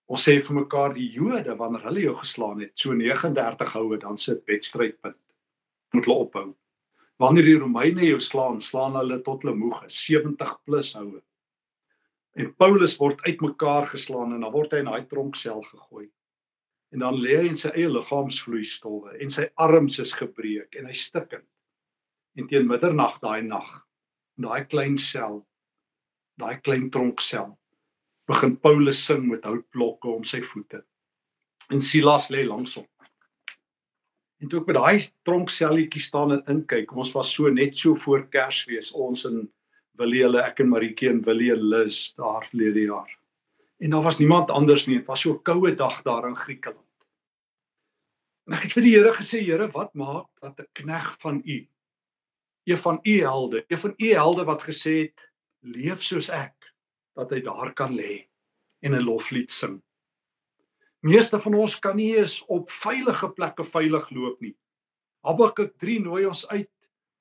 Ons 0.05 0.27
sê 0.27 0.35
vir 0.37 0.59
mekaar 0.59 0.93
die 0.93 1.07
Jode 1.15 1.55
wanneer 1.57 1.87
hulle 1.87 2.03
jou 2.03 2.13
geslaan 2.19 2.59
het, 2.61 2.75
so 2.77 2.93
39 2.93 3.71
houe 3.73 3.97
dan 4.01 4.19
sit 4.21 4.43
wedstrydpunt. 4.49 5.17
Moet 5.95 6.05
hulle 6.05 6.25
ophou. 6.27 6.49
Wanneer 7.21 7.47
die 7.47 7.57
Romeine 7.57 8.05
jou 8.05 8.19
slaan, 8.21 8.59
slaan 8.61 8.97
hulle 8.99 9.21
tot 9.25 9.45
hulle 9.45 9.55
moeg 9.57 9.85
is, 9.87 9.97
70 10.05 10.51
plus 10.67 10.91
houe. 10.97 11.21
En 12.35 12.51
Paulus 12.59 12.97
word 12.99 13.23
uitmekaar 13.23 13.87
geslaan 13.93 14.35
en 14.35 14.43
dan 14.43 14.53
word 14.53 14.75
hy 14.75 14.83
in 14.83 14.91
daai 14.91 15.07
tronksel 15.09 15.63
gegooi. 15.63 16.09
En 16.95 17.01
dan 17.03 17.17
lê 17.19 17.33
hy 17.41 17.49
in 17.51 17.57
sy 17.59 17.73
eie 17.75 17.89
liggaamsvloeistowwe 17.91 19.17
en 19.19 19.31
sy 19.33 19.49
arms 19.59 19.97
is 19.99 20.13
gebreek 20.15 20.77
en 20.79 20.85
hy 20.87 20.93
stikkend. 20.95 21.43
En 22.39 22.47
teen 22.47 22.69
middernag 22.69 23.17
daai 23.19 23.41
nag, 23.43 23.67
in 24.39 24.47
daai 24.47 24.63
klein 24.71 24.95
sel, 24.95 25.41
daai 26.39 26.61
klein 26.63 26.87
tronksel, 26.91 27.49
begin 28.31 28.55
Paulus 28.63 29.01
sing 29.03 29.25
met 29.27 29.43
houtblokke 29.43 30.07
om 30.07 30.23
sy 30.23 30.39
voete. 30.39 30.85
En 31.67 31.83
Silas 31.83 32.29
lê 32.31 32.45
langs 32.47 32.77
hom. 32.79 32.87
En 34.39 34.47
toe 34.47 34.61
ek 34.61 34.69
by 34.69 34.77
daai 34.79 35.03
tronkselletjie 35.27 36.05
staan 36.07 36.31
en 36.37 36.47
inkyk, 36.55 36.95
ons 36.95 37.11
was 37.17 37.35
so 37.35 37.51
net 37.51 37.75
so 37.75 37.99
voor 38.05 38.23
Kersfees, 38.31 38.93
ons 38.95 39.27
in 39.27 39.43
Willele, 39.99 40.45
ek 40.47 40.63
en 40.63 40.71
Maritjie 40.71 41.11
en 41.11 41.19
Willie 41.27 41.59
Lus 41.59 42.13
daar 42.15 42.47
verlede 42.47 42.87
jaar. 42.87 43.11
En 43.83 43.91
daar 43.91 44.07
was 44.07 44.23
niemand 44.23 44.47
anders 44.47 44.87
nie, 44.87 45.01
dit 45.01 45.11
was 45.11 45.27
so 45.27 45.35
'n 45.35 45.43
koue 45.43 45.75
dag 45.75 46.01
daar 46.07 46.27
in 46.31 46.39
Griekeland. 46.39 46.84
En 48.45 48.53
ek 48.57 48.67
het 48.67 48.75
vir 48.77 48.85
die 48.85 48.93
Here 48.95 49.13
gesê, 49.15 49.41
Here, 49.41 49.69
wat 49.73 49.93
maak 49.97 50.29
dat 50.41 50.59
'n 50.59 50.69
knegg 50.73 51.15
van 51.19 51.41
U, 51.45 51.57
een 52.65 52.77
van 52.77 52.99
U 53.03 53.15
helde, 53.21 53.65
een 53.67 53.77
van 53.77 53.93
U 53.97 54.07
helde 54.13 54.43
wat 54.45 54.61
gesê 54.63 54.93
het, 55.09 55.19
leef 55.61 56.03
soos 56.03 56.29
ek, 56.29 56.73
dat 57.15 57.31
hy 57.31 57.41
daar 57.41 57.73
kan 57.73 57.95
lê 57.95 58.27
en 58.81 58.93
'n 58.93 59.03
loflied 59.03 59.51
sing. 59.51 59.81
Meeste 61.05 61.39
van 61.41 61.53
ons 61.53 61.79
kan 61.79 61.95
nie 61.95 62.17
eens 62.17 62.41
op 62.45 62.69
veilige 62.69 63.29
plekke 63.29 63.63
veilig 63.63 64.09
loop 64.09 64.41
nie. 64.41 64.55
Habakuk 65.21 65.77
3 65.77 65.99
nooi 66.01 66.25
ons 66.25 66.47
uit. 66.47 66.69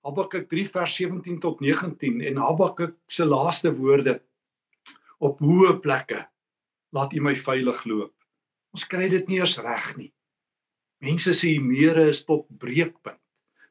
Habakuk 0.04 0.49
3 0.49 0.64
vers 0.69 0.95
17 0.95 1.40
tot 1.40 1.61
19 1.61 2.21
en 2.21 2.37
Habakuk 2.37 2.97
se 3.07 3.25
laaste 3.25 3.73
woorde 3.73 4.23
op 5.19 5.40
hoë 5.40 5.81
plekke 5.81 6.28
laat 6.93 7.12
U 7.12 7.21
my 7.21 7.35
veilig 7.37 7.85
loop. 7.85 8.14
Ons 8.73 8.87
kry 8.87 9.09
dit 9.09 9.28
nie 9.28 9.40
eens 9.40 9.59
reg 9.59 9.97
nie. 9.97 10.12
Mense 11.05 11.35
sê 11.37 11.59
mere 11.61 12.09
is 12.09 12.23
tot 12.25 12.47
breekpunt. 12.49 13.21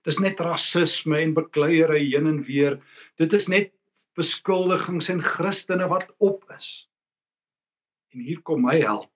Dis 0.03 0.19
net 0.19 0.41
rasisme 0.43 1.21
en 1.23 1.33
bekleierery 1.33 2.03
heen 2.11 2.27
en 2.29 2.41
weer. 2.43 2.77
Dit 3.17 3.33
is 3.33 3.47
net 3.49 3.71
beskuldigings 4.17 5.09
en 5.09 5.23
Christene 5.23 5.87
wat 5.89 6.11
op 6.19 6.43
is. 6.53 6.87
En 8.13 8.21
hier 8.21 8.41
kom 8.45 8.61
my 8.67 8.75
held. 8.81 9.09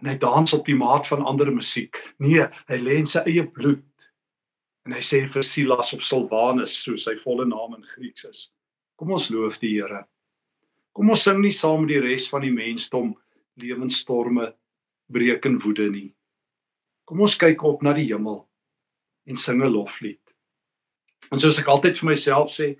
En 0.00 0.08
hy 0.08 0.16
dans 0.22 0.54
op 0.56 0.64
die 0.64 0.78
maat 0.78 1.10
van 1.10 1.26
ander 1.28 1.50
musiek. 1.52 1.98
Nee, 2.22 2.46
hy 2.70 2.78
lê 2.80 3.00
in 3.02 3.08
sy 3.08 3.24
eie 3.28 3.44
bloed. 3.44 4.06
En 4.88 4.94
hy 4.96 5.02
sê 5.04 5.26
vir 5.28 5.44
Silas 5.44 5.92
of 5.92 6.06
Silwanus, 6.06 6.78
soos 6.86 7.04
sy 7.04 7.16
volle 7.20 7.44
naam 7.50 7.76
in 7.76 7.84
Grieks 7.90 8.24
is. 8.30 8.46
Kom 8.96 9.12
ons 9.12 9.28
loof 9.34 9.58
die 9.60 9.74
Here. 9.74 10.06
Kom 10.96 11.12
ons 11.12 11.26
sing 11.26 11.42
nie 11.42 11.52
saam 11.54 11.84
met 11.84 11.92
die 11.92 12.00
res 12.06 12.30
van 12.32 12.46
die 12.46 12.54
mensdom 12.54 13.12
lewensstorme 13.60 14.54
breek 15.12 15.44
in 15.50 15.60
woede 15.60 15.90
nie. 15.92 16.08
Kom 17.10 17.24
ons 17.26 17.32
kyk 17.34 17.64
op 17.66 17.80
na 17.82 17.90
die 17.90 18.06
hemel 18.06 18.44
en 19.26 19.36
sing 19.36 19.58
'n 19.58 19.72
loflied. 19.74 20.22
En 21.32 21.40
soos 21.42 21.58
ek 21.58 21.66
altyd 21.66 21.98
vir 21.98 22.08
myself 22.08 22.50
sê, 22.54 22.78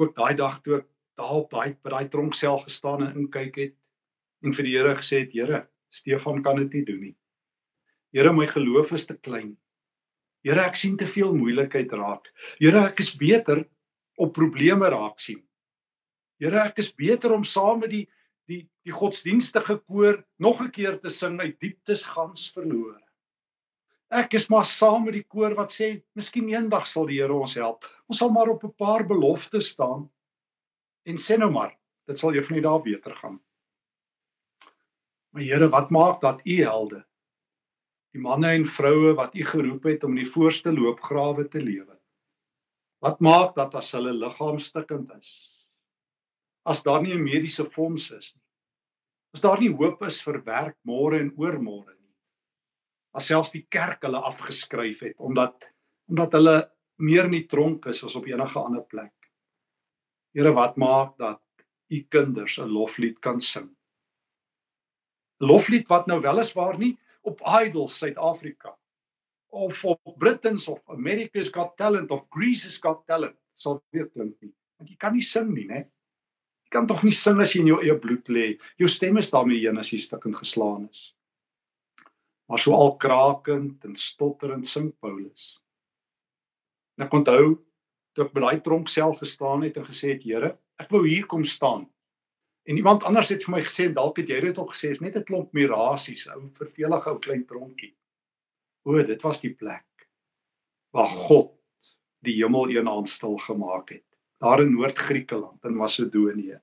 ook 0.00 0.14
daai 0.16 0.34
dag 0.34 0.62
toe 0.62 0.78
ek 0.78 0.86
daar 1.18 1.34
op 1.42 1.50
daai 1.50 1.76
by 1.84 1.90
daai 1.90 2.08
tronksel 2.08 2.58
gestaan 2.64 3.02
en 3.04 3.16
inkyk 3.20 3.56
het 3.56 3.74
en 4.42 4.54
vir 4.56 4.64
die 4.64 4.72
Here 4.72 4.94
gesê 4.94 5.20
het 5.20 5.34
Here, 5.34 5.68
Stefan 5.90 6.42
kan 6.42 6.56
dit 6.56 6.72
nie 6.72 6.84
doen 6.84 7.00
nie. 7.00 7.16
Here, 8.10 8.32
my 8.32 8.46
geloof 8.46 8.92
is 8.92 9.04
te 9.04 9.14
klein. 9.14 9.58
Here, 10.42 10.60
ek 10.60 10.76
sien 10.76 10.96
te 10.96 11.06
veel 11.06 11.34
moeilikheid 11.34 11.92
raak. 11.92 12.24
Here, 12.58 12.86
ek 12.86 13.00
is 13.00 13.14
beter 13.14 13.68
op 14.16 14.32
probleme 14.32 14.88
raak 14.88 15.20
sien. 15.20 15.42
Here, 16.40 16.58
ek 16.60 16.78
is 16.78 16.94
beter 16.94 17.34
om 17.34 17.44
saam 17.44 17.80
met 17.80 17.90
die 17.90 18.08
die 18.48 18.66
die 18.82 18.92
godsdienstige 18.92 19.76
koor 19.84 20.24
nog 20.38 20.62
'n 20.62 20.70
keer 20.70 20.98
te 20.98 21.10
sing 21.10 21.38
uit 21.40 21.60
dieptes 21.60 22.06
gans 22.06 22.50
verlore. 22.50 23.07
Ek 24.08 24.32
is 24.38 24.46
maar 24.48 24.64
saam 24.64 25.04
met 25.04 25.18
die 25.18 25.26
koor 25.28 25.52
wat 25.56 25.72
sê, 25.74 25.90
miskien 26.16 26.48
eendag 26.48 26.86
sal 26.88 27.04
die 27.10 27.18
Here 27.20 27.34
ons 27.34 27.58
help. 27.60 27.84
Ons 28.08 28.22
sal 28.22 28.30
maar 28.32 28.48
op 28.48 28.64
'n 28.64 28.72
paar 28.72 29.04
beloftes 29.04 29.68
staan 29.68 30.08
en 31.04 31.16
sê 31.16 31.36
nou 31.38 31.50
maar, 31.50 31.76
dit 32.06 32.18
sal 32.18 32.32
eendag 32.32 32.62
daar 32.62 32.82
beter 32.82 33.14
gaan. 33.14 33.40
Maar 35.32 35.42
Here, 35.42 35.68
wat 35.68 35.90
maak 35.90 36.20
dat 36.20 36.40
U 36.46 36.56
helde, 36.56 37.04
die 38.12 38.20
manne 38.20 38.48
en 38.54 38.64
vroue 38.64 39.14
wat 39.14 39.34
U 39.34 39.44
geroep 39.44 39.84
het 39.84 40.04
om 40.04 40.16
in 40.16 40.24
die 40.24 40.32
voorste 40.32 40.72
loopgrawe 40.72 41.48
te 41.48 41.60
lewe. 41.60 41.98
Wat 43.00 43.20
maak 43.20 43.54
dat 43.56 43.74
as 43.74 43.92
hulle 43.92 44.12
liggaam 44.12 44.58
stikkend 44.58 45.12
is, 45.20 45.68
as 46.64 46.82
daar 46.82 47.02
nie 47.02 47.14
'n 47.14 47.22
mediese 47.22 47.64
fonds 47.64 48.10
is 48.10 48.34
nie, 48.34 48.42
as 49.34 49.40
daar 49.40 49.60
nie 49.60 49.70
hoop 49.70 50.02
is 50.02 50.22
vir 50.22 50.42
werk 50.44 50.76
môre 50.82 51.20
en 51.20 51.36
oormôre 51.36 51.97
selfs 53.22 53.52
die 53.54 53.66
kerk 53.70 54.02
hulle 54.06 54.20
afgeskryf 54.30 55.04
het 55.06 55.18
omdat 55.18 55.68
omdat 56.08 56.32
hulle 56.38 56.56
meer 57.04 57.28
in 57.28 57.36
die 57.36 57.46
tronk 57.46 57.86
is 57.92 58.00
as 58.06 58.16
op 58.16 58.26
enige 58.26 58.58
ander 58.58 58.84
plek. 58.88 59.12
Here, 60.34 60.52
wat 60.56 60.78
maak 60.80 61.18
dat 61.20 61.42
u 61.92 62.00
kinders 62.10 62.58
'n 62.58 62.68
loflied 62.68 63.20
kan 63.20 63.40
sing? 63.40 63.68
Loflied 65.40 65.88
wat 65.88 66.06
nou 66.06 66.20
weliswaar 66.20 66.78
nie 66.78 66.98
op 67.22 67.40
Idols 67.40 67.98
Suid-Afrika 67.98 68.76
of 69.48 69.84
op 69.84 70.18
Britain's 70.18 70.68
of 70.68 70.82
America's 70.88 71.48
Got 71.48 71.76
Talent 71.76 72.10
of 72.10 72.26
Greece's 72.30 72.78
Got 72.78 73.06
Talent 73.06 73.36
sal 73.54 73.82
weer 73.90 74.08
klink 74.08 74.40
nie. 74.40 74.54
Want 74.76 74.90
jy 74.90 74.96
kan 74.96 75.12
nie 75.12 75.22
sing 75.22 75.54
nie, 75.54 75.66
né? 75.66 75.90
Jy 76.64 76.70
kan 76.70 76.86
tog 76.86 77.02
nie 77.02 77.12
sing 77.12 77.40
as 77.40 77.52
jy 77.52 77.60
in 77.60 77.66
jou 77.66 77.80
eie 77.82 77.98
bloed 77.98 78.28
lê. 78.28 78.58
Jou 78.76 78.88
stem 78.88 79.16
is 79.16 79.30
daarmee 79.30 79.60
heen 79.60 79.78
as 79.78 79.92
jy 79.92 79.98
stukkend 79.98 80.36
geslaan 80.36 80.88
is 80.90 81.14
maar 82.48 82.58
so 82.58 82.72
al 82.74 82.96
krakend 82.96 83.84
en 83.84 83.96
stotterend 83.96 84.66
sing 84.66 84.90
Paulus. 85.00 85.58
En 86.96 87.04
ek 87.06 87.14
onthou 87.14 87.58
toe 88.16 88.24
ek 88.24 88.32
by 88.34 88.42
daai 88.42 88.62
tronk 88.64 88.88
self 88.90 89.20
gestaan 89.22 89.62
het 89.66 89.76
en 89.78 89.86
gesê 89.86 90.14
het 90.14 90.24
Here, 90.24 90.54
ek 90.80 90.90
wou 90.94 91.04
hier 91.04 91.28
kom 91.28 91.44
staan. 91.44 91.86
En 92.68 92.76
iemand 92.76 93.04
anders 93.08 93.30
het 93.32 93.44
vir 93.44 93.54
my 93.54 93.62
gesê 93.64 93.88
dalk 93.92 94.18
het 94.20 94.32
jy 94.32 94.40
dit 94.48 94.58
ook 94.60 94.72
gesê, 94.74 94.90
is 94.92 95.00
net 95.00 95.16
'n 95.16 95.24
klomp 95.24 95.52
mirasies, 95.52 96.26
ou 96.28 96.50
vervelige 96.56 97.10
ou 97.10 97.18
klein 97.18 97.44
tronkie. 97.46 97.94
O, 98.84 99.02
dit 99.02 99.22
was 99.22 99.40
die 99.40 99.54
plek 99.54 99.84
waar 100.92 101.08
God 101.08 101.52
die 102.24 102.34
hemel 102.40 102.70
eenaand 102.70 103.08
stil 103.08 103.36
gemaak 103.36 103.90
het, 103.90 104.04
daar 104.40 104.60
in 104.60 104.72
Noord-Griekeland 104.72 105.64
in 105.64 105.76
Macedonië. 105.76 106.60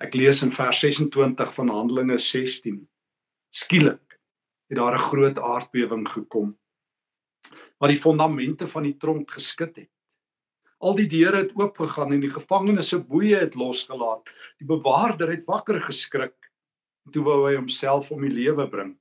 Ek 0.00 0.14
lees 0.14 0.42
in 0.42 0.52
vers 0.52 0.80
26 0.80 1.54
van 1.54 1.68
Handelinge 1.68 2.18
16. 2.18 2.88
Skielik 3.50 4.05
het 4.68 4.78
daar 4.78 4.94
'n 4.94 5.08
groot 5.10 5.38
aardbewing 5.38 6.08
gekom 6.08 6.56
wat 7.78 7.88
die 7.88 8.00
fondamente 8.00 8.66
van 8.66 8.82
die 8.82 8.96
tronk 8.96 9.30
geskit 9.30 9.76
het. 9.76 9.90
Al 10.78 10.94
die 10.94 11.06
deure 11.06 11.36
het 11.36 11.54
oopgegaan 11.56 12.12
en 12.12 12.20
die 12.20 12.30
gevangenes 12.30 12.88
se 12.88 12.98
boeye 12.98 13.36
het 13.36 13.54
losgelaat. 13.54 14.28
Die 14.58 14.66
bewaarder 14.66 15.30
het 15.30 15.44
wakker 15.44 15.80
geskrik 15.80 16.52
en 17.06 17.12
toe 17.12 17.22
wou 17.24 17.46
hy 17.48 17.54
homself 17.56 18.10
om 18.10 18.20
die 18.20 18.34
lewe 18.34 18.68
bring 18.68 18.96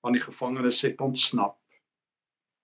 want 0.00 0.16
die 0.16 0.24
gevangenes 0.24 0.80
het 0.82 1.00
ontsnap. 1.00 1.58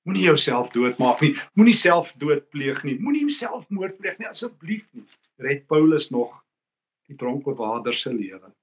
Moenie 0.09 0.25
jouself 0.25 0.71
doodmaak 0.71 1.21
nie. 1.21 1.35
Moenie 1.53 1.75
self 1.75 2.15
dood 2.17 2.49
pleeg 2.49 2.85
nie. 2.87 2.95
Moenie 3.03 3.27
homself 3.27 3.69
moord 3.69 3.99
pleeg 3.99 4.17
nie 4.19 4.29
asseblief 4.31 4.87
nie. 4.93 5.05
Red 5.37 5.67
Paulus 5.67 6.09
nog 6.11 6.45
die 7.11 7.17
tronkbewaarder 7.19 7.95
se 7.95 8.15
lewe. 8.15 8.56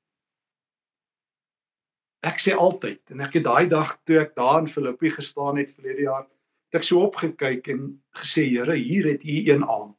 Ek 2.24 2.40
sê 2.40 2.54
altyd 2.56 3.12
en 3.12 3.24
ek 3.26 3.40
het 3.40 3.46
daai 3.46 3.68
dag 3.72 3.98
toe 4.08 4.22
ek 4.22 4.36
daar 4.40 4.62
in 4.62 4.72
Filippi 4.72 5.12
gestaan 5.12 5.60
het 5.60 5.74
verlede 5.76 6.06
jaar, 6.06 6.24
het 6.72 6.80
ek 6.80 6.88
so 6.88 7.04
opgekyk 7.04 7.68
en 7.74 7.82
gesê 8.16 8.46
Here, 8.48 8.78
hier 8.80 9.10
het 9.12 9.26
U 9.28 9.36
een 9.52 9.66
aand 9.68 9.98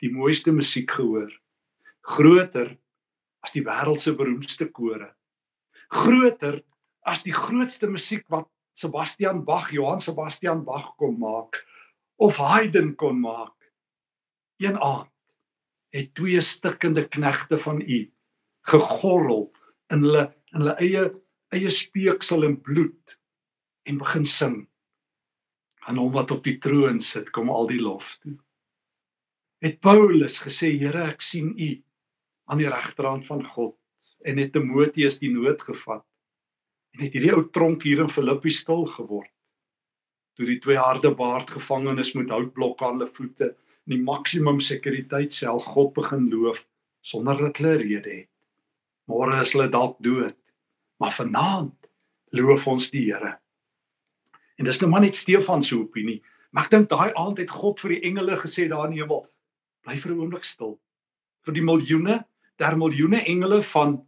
die 0.00 0.10
mooiste 0.10 0.52
musiek 0.52 0.90
gehoor. 0.96 1.30
Groter 2.00 2.72
as 3.44 3.54
die 3.54 3.62
wêreld 3.64 4.00
se 4.00 4.14
beroemdste 4.16 4.66
kore. 4.72 5.12
Groter 5.92 6.60
as 7.06 7.22
die 7.24 7.34
grootste 7.36 7.88
musiek 7.88 8.26
wat 8.32 8.48
Sebastian 8.76 9.44
Bach, 9.44 9.70
Johann 9.72 10.00
Sebastian 10.00 10.64
Bach 10.64 10.94
kom 10.98 11.18
maak 11.20 11.62
of 12.20 12.36
Haydn 12.40 12.94
kon 12.96 13.20
maak. 13.22 13.54
Een 14.60 14.76
aand 14.76 15.08
het 15.94 16.12
twee 16.14 16.40
stikkende 16.40 17.06
knegte 17.08 17.58
van 17.58 17.80
u 17.80 18.04
gegorrel 18.68 19.48
in 19.90 20.04
hulle 20.04 20.28
in 20.50 20.60
hulle 20.60 20.76
eie 20.82 21.02
eie 21.54 21.70
speeksel 21.74 22.46
en 22.46 22.58
bloed 22.62 23.16
en 23.88 23.98
begin 23.98 24.26
sing. 24.28 24.58
Aan 25.88 25.98
hom 25.98 26.12
wat 26.14 26.30
op 26.34 26.44
die 26.44 26.58
troon 26.62 27.00
sit, 27.02 27.30
kom 27.34 27.50
al 27.50 27.68
die 27.70 27.80
lof 27.80 28.14
toe. 28.20 28.36
Het 29.60 29.80
Paulus 29.84 30.38
gesê, 30.40 30.70
Here, 30.78 31.10
ek 31.10 31.24
sien 31.24 31.50
u 31.58 31.70
aan 32.50 32.60
die 32.60 32.70
regterhand 32.70 33.26
van 33.26 33.42
God 33.44 33.76
en 34.24 34.40
het 34.40 34.52
Timoteus 34.54 35.18
die 35.20 35.32
nood 35.32 35.62
gevat. 35.64 36.04
En 36.96 37.04
het 37.04 37.14
hierdie 37.14 37.34
ou 37.34 37.44
tronk 37.52 37.84
hier 37.86 38.02
in 38.04 38.10
Filippi 38.10 38.52
stil 38.52 38.84
geword. 38.88 39.30
Toe 40.36 40.48
die 40.48 40.58
twee 40.62 40.78
harde 40.80 41.12
baard 41.16 41.50
gevangenes 41.52 42.14
met 42.16 42.32
houtblokke 42.32 42.86
aan 42.86 42.98
hulle 42.98 43.10
voete 43.12 43.52
in 43.86 43.96
die 43.96 44.02
maksimum 44.02 44.60
sekuriteit 44.64 45.34
sel 45.34 45.60
God 45.64 45.92
begin 45.96 46.28
loof 46.32 46.64
sonder 47.04 47.38
dat 47.40 47.60
hulle 47.60 47.76
rede 47.80 48.12
het. 48.22 48.28
Môre 49.10 49.40
is 49.42 49.54
hulle 49.56 49.68
dalk 49.72 49.98
dood, 50.04 50.36
maar 51.00 51.14
vanaand 51.16 51.88
loof 52.36 52.66
ons 52.70 52.90
die 52.92 53.06
Here. 53.08 53.38
En 54.60 54.68
dis 54.68 54.80
nou 54.82 54.90
maar 54.92 55.06
net 55.06 55.16
Stefan 55.16 55.64
se 55.64 55.78
opinie, 55.78 56.20
maar 56.52 56.68
ek 56.68 56.74
dink 56.74 56.90
daai 56.90 57.14
aand 57.16 57.40
het 57.40 57.50
God 57.50 57.80
vir 57.80 57.96
die 57.96 58.02
engele 58.10 58.36
gesê 58.38 58.68
daar 58.68 58.90
in 58.90 58.98
die 58.98 59.02
hemel, 59.02 59.24
bly 59.86 59.96
vir 59.96 60.12
'n 60.12 60.20
oomblik 60.20 60.44
stil. 60.44 60.78
Vir 61.46 61.54
die 61.54 61.64
miljoene, 61.64 62.24
der 62.58 62.76
miljoene 62.76 63.24
engele 63.24 63.62
van 63.62 64.06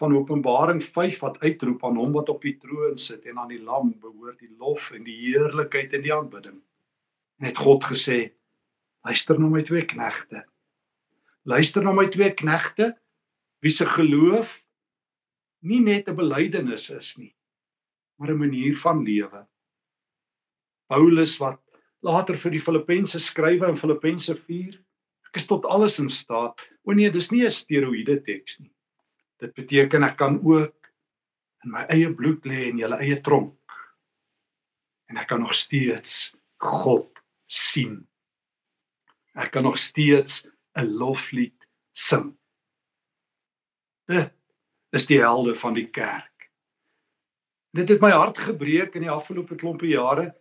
van 0.00 0.16
Openbaring 0.16 0.80
5 0.80 1.18
wat 1.20 1.40
uitroep 1.44 1.84
aan 1.84 1.96
hom 1.96 2.12
wat 2.12 2.28
op 2.32 2.40
die 2.42 2.56
troon 2.56 2.96
sit 2.96 3.26
en 3.28 3.38
aan 3.38 3.50
die 3.52 3.60
lam 3.60 3.92
behoort 4.00 4.38
die 4.38 4.54
lof 4.56 4.92
en 4.96 5.04
die 5.04 5.16
heerlikheid 5.26 5.92
en 5.92 6.02
die 6.02 6.14
aanbidding. 6.14 6.56
En 7.38 7.44
het 7.44 7.58
God 7.58 7.84
gesê, 7.84 8.32
Luister 9.04 9.38
na 9.40 9.48
my 9.48 9.62
twee 9.62 9.84
knegte. 9.84 10.44
Luister 11.44 11.84
na 11.84 11.92
my 11.92 12.06
twee 12.08 12.32
knegte 12.36 12.94
wie 13.60 13.72
se 13.72 13.86
geloof 13.86 14.62
nie 15.62 15.80
net 15.80 16.08
'n 16.08 16.16
belydenis 16.16 16.90
is 16.90 17.16
nie, 17.18 17.34
maar 18.18 18.30
'n 18.30 18.38
manier 18.38 18.76
van 18.76 19.04
lewe. 19.04 19.46
Paulus 20.88 21.38
wat 21.38 21.60
later 22.02 22.36
vir 22.36 22.50
die 22.50 22.60
Filippense 22.60 23.18
skrywe 23.18 23.68
in 23.68 23.76
Filippense 23.76 24.34
4, 24.34 24.74
ek 25.28 25.36
is 25.36 25.46
tot 25.46 25.64
alles 25.64 25.98
in 25.98 26.08
staat. 26.08 26.58
O 26.84 26.92
nee, 26.92 27.10
dis 27.10 27.30
nie 27.30 27.44
'n 27.44 27.50
steroïde 27.50 28.24
teks 28.24 28.60
nie. 28.60 28.72
Dit 29.38 29.54
beteken 29.54 30.04
ek 30.04 30.16
kan 30.16 30.40
ook 30.44 30.92
in 31.64 31.70
my 31.70 31.86
eie 31.88 32.14
bloed 32.14 32.44
lê 32.44 32.70
en 32.70 32.78
julle 32.78 32.98
eie 32.98 33.20
tronk. 33.20 33.56
En 35.08 35.16
ek 35.16 35.28
kan 35.28 35.40
nog 35.40 35.54
steeds 35.54 36.36
God 36.58 37.22
sien 37.46 38.10
Ek 39.40 39.50
kan 39.54 39.62
nog 39.62 39.78
steeds 39.78 40.46
'n 40.74 40.86
loflied 40.98 41.66
sing. 41.92 42.36
Dit 44.06 44.32
is 44.90 45.06
die 45.06 45.20
helde 45.20 45.54
van 45.54 45.74
die 45.74 45.86
kerk. 45.88 46.50
Dit 47.76 47.88
het 47.88 48.00
my 48.02 48.10
hart 48.10 48.38
gebreek 48.38 48.96
in 48.98 49.06
die 49.06 49.12
afgelope 49.12 49.54
klompie 49.54 49.92
jare 49.94 50.32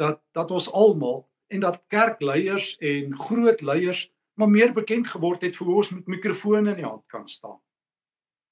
dat 0.00 0.20
dat 0.36 0.50
ons 0.50 0.68
almal 0.72 1.24
en 1.48 1.60
dat 1.60 1.82
kerkleiers 1.88 2.74
en 2.80 3.16
groot 3.16 3.60
leiers 3.60 4.10
maar 4.34 4.50
meer 4.50 4.72
bekend 4.74 5.08
geword 5.08 5.42
het 5.46 5.56
vir 5.56 5.66
hoe 5.66 5.76
ons 5.76 5.92
met 5.94 6.10
mikrofone 6.10 6.70
in 6.74 6.82
die 6.82 6.88
hand 6.88 7.04
kan 7.06 7.26
staan. 7.26 7.60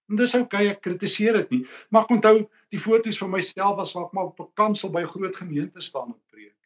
En 0.09 0.17
dis 0.17 0.35
okay 0.39 0.69
ek 0.71 0.81
kritiseer 0.85 1.35
dit 1.43 1.51
nie, 1.57 1.63
maar 1.91 2.07
ek 2.07 2.15
onthou 2.17 2.37
die 2.71 2.81
foto's 2.81 3.19
van 3.19 3.33
myself 3.35 3.77
was 3.77 3.93
waar 3.97 4.07
ek 4.07 4.17
maar 4.17 4.31
op 4.31 4.41
'n 4.41 4.53
kansel 4.55 4.91
by 4.91 5.03
'n 5.03 5.15
groot 5.15 5.37
gemeente 5.37 5.81
staan 5.81 6.15
en 6.15 6.21
preek 6.31 6.57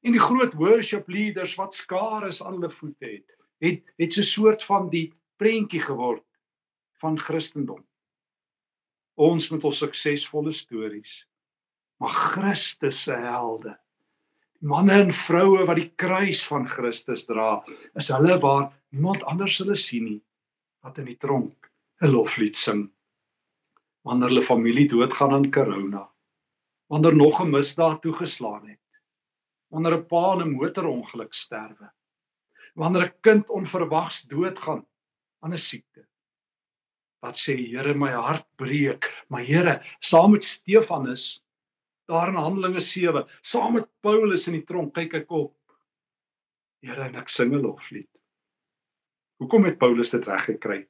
en 0.00 0.16
die 0.16 0.22
groot 0.22 0.54
worship 0.56 1.08
leaders 1.08 1.54
wat 1.60 1.76
skare 1.76 2.30
aan 2.44 2.56
hulle 2.56 2.70
voete 2.72 3.06
het, 3.06 3.36
het 3.60 3.82
het 4.00 4.12
so 4.12 4.20
'n 4.20 4.24
soort 4.24 4.64
van 4.64 4.88
die 4.90 5.12
prentjie 5.36 5.80
geword 5.80 6.24
van 7.00 7.18
Christendom. 7.18 7.84
Ons 9.20 9.50
met 9.52 9.64
ons 9.68 9.80
suksesvolle 9.82 10.52
stories, 10.56 11.26
maar 12.00 12.14
Christus 12.32 13.02
se 13.04 13.16
helde. 13.20 13.74
Manne 14.64 14.96
en 15.02 15.12
vroue 15.12 15.66
wat 15.68 15.76
die 15.76 15.90
kruis 16.00 16.46
van 16.48 16.66
Christus 16.68 17.26
dra, 17.28 17.58
is 17.96 18.08
hulle 18.12 18.38
waar 18.40 18.70
niemand 18.92 19.24
anders 19.28 19.58
hulle 19.60 19.76
sien 19.76 20.06
nie 20.08 20.20
wat 20.80 20.96
in 21.02 21.10
die 21.10 21.18
tronk 21.20 21.68
'n 22.00 22.12
loflied 22.12 22.56
sing. 22.56 22.88
Wanneer 24.04 24.32
hulle 24.32 24.42
familie 24.42 24.88
doodgaan 24.88 25.34
aan 25.36 25.50
corona, 25.52 26.08
wanneer 26.88 27.16
nog 27.16 27.40
'n 27.40 27.50
misdaad 27.50 28.00
toegeslaan 28.02 28.68
het, 28.68 28.88
wanneer 29.68 29.98
'n 29.98 30.06
pa 30.06 30.32
in 30.32 30.40
'n 30.48 30.56
motorongeluk 30.56 31.34
sterwe. 31.34 31.92
Wanneer 32.74 33.04
'n 33.04 33.20
kind 33.20 33.48
onverwags 33.48 34.22
doodgaan 34.22 34.86
aan 35.40 35.52
'n 35.52 35.58
siekte. 35.58 36.09
Wat 37.20 37.36
sê 37.36 37.56
Here, 37.58 37.94
my 37.94 38.10
hart 38.16 38.46
breek, 38.56 39.10
maar 39.28 39.44
Here, 39.44 39.80
saam 40.00 40.32
met 40.36 40.44
Stefanus 40.44 41.42
daar 42.10 42.32
in 42.32 42.40
Handelinge 42.40 42.80
7, 42.82 43.22
saam 43.42 43.76
met 43.78 43.86
Paulus 44.02 44.48
in 44.50 44.56
die 44.58 44.64
tronk, 44.66 44.94
kyk 44.96 45.12
ek 45.20 45.28
op. 45.30 45.54
Here, 46.82 47.04
en 47.06 47.14
ek 47.20 47.28
sing 47.28 47.52
'n 47.54 47.62
loflied. 47.62 48.08
Hoekom 49.38 49.64
het 49.64 49.78
Paulus 49.78 50.10
dit 50.10 50.24
reg 50.26 50.44
gekry? 50.44 50.86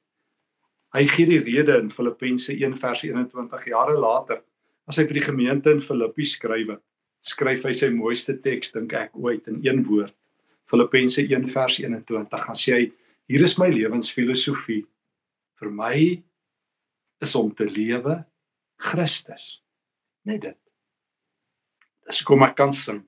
Hy 0.93 1.07
gee 1.07 1.25
die 1.25 1.39
rede 1.39 1.77
in 1.79 1.89
Filippense 1.89 2.51
1 2.51 2.75
vers 2.75 3.03
21 3.03 3.65
jare 3.65 3.97
later 3.97 4.41
as 4.87 4.97
hy 4.97 5.05
vir 5.05 5.13
die 5.13 5.27
gemeente 5.29 5.71
in 5.71 5.79
Filippi 5.79 6.25
skrywe 6.25 6.81
skryf 7.21 7.63
hy 7.67 7.73
sy 7.77 7.89
mooiste 7.93 8.35
teks 8.41 8.73
dink 8.73 8.93
ek 8.97 9.13
ooit 9.15 9.47
in 9.47 9.61
een 9.63 9.83
woord. 9.87 10.13
Filippense 10.69 11.21
1 11.21 11.47
vers 11.53 11.77
21 11.79 12.45
gaan 12.45 12.57
sê 12.57 12.73
hy 12.75 12.85
hier 13.31 13.45
is 13.45 13.57
my 13.61 13.69
lewensfilosofie. 13.71 14.83
Vir 15.61 15.69
my 15.69 15.97
is 17.21 17.35
om 17.37 17.51
te 17.53 17.67
lewe 17.69 18.17
Christus. 18.81 19.61
Net 20.25 20.41
dit. 20.41 20.57
Dis 22.09 22.23
kom 22.25 22.41
ek 22.45 22.55
kan 22.57 22.73
sing. 22.73 23.03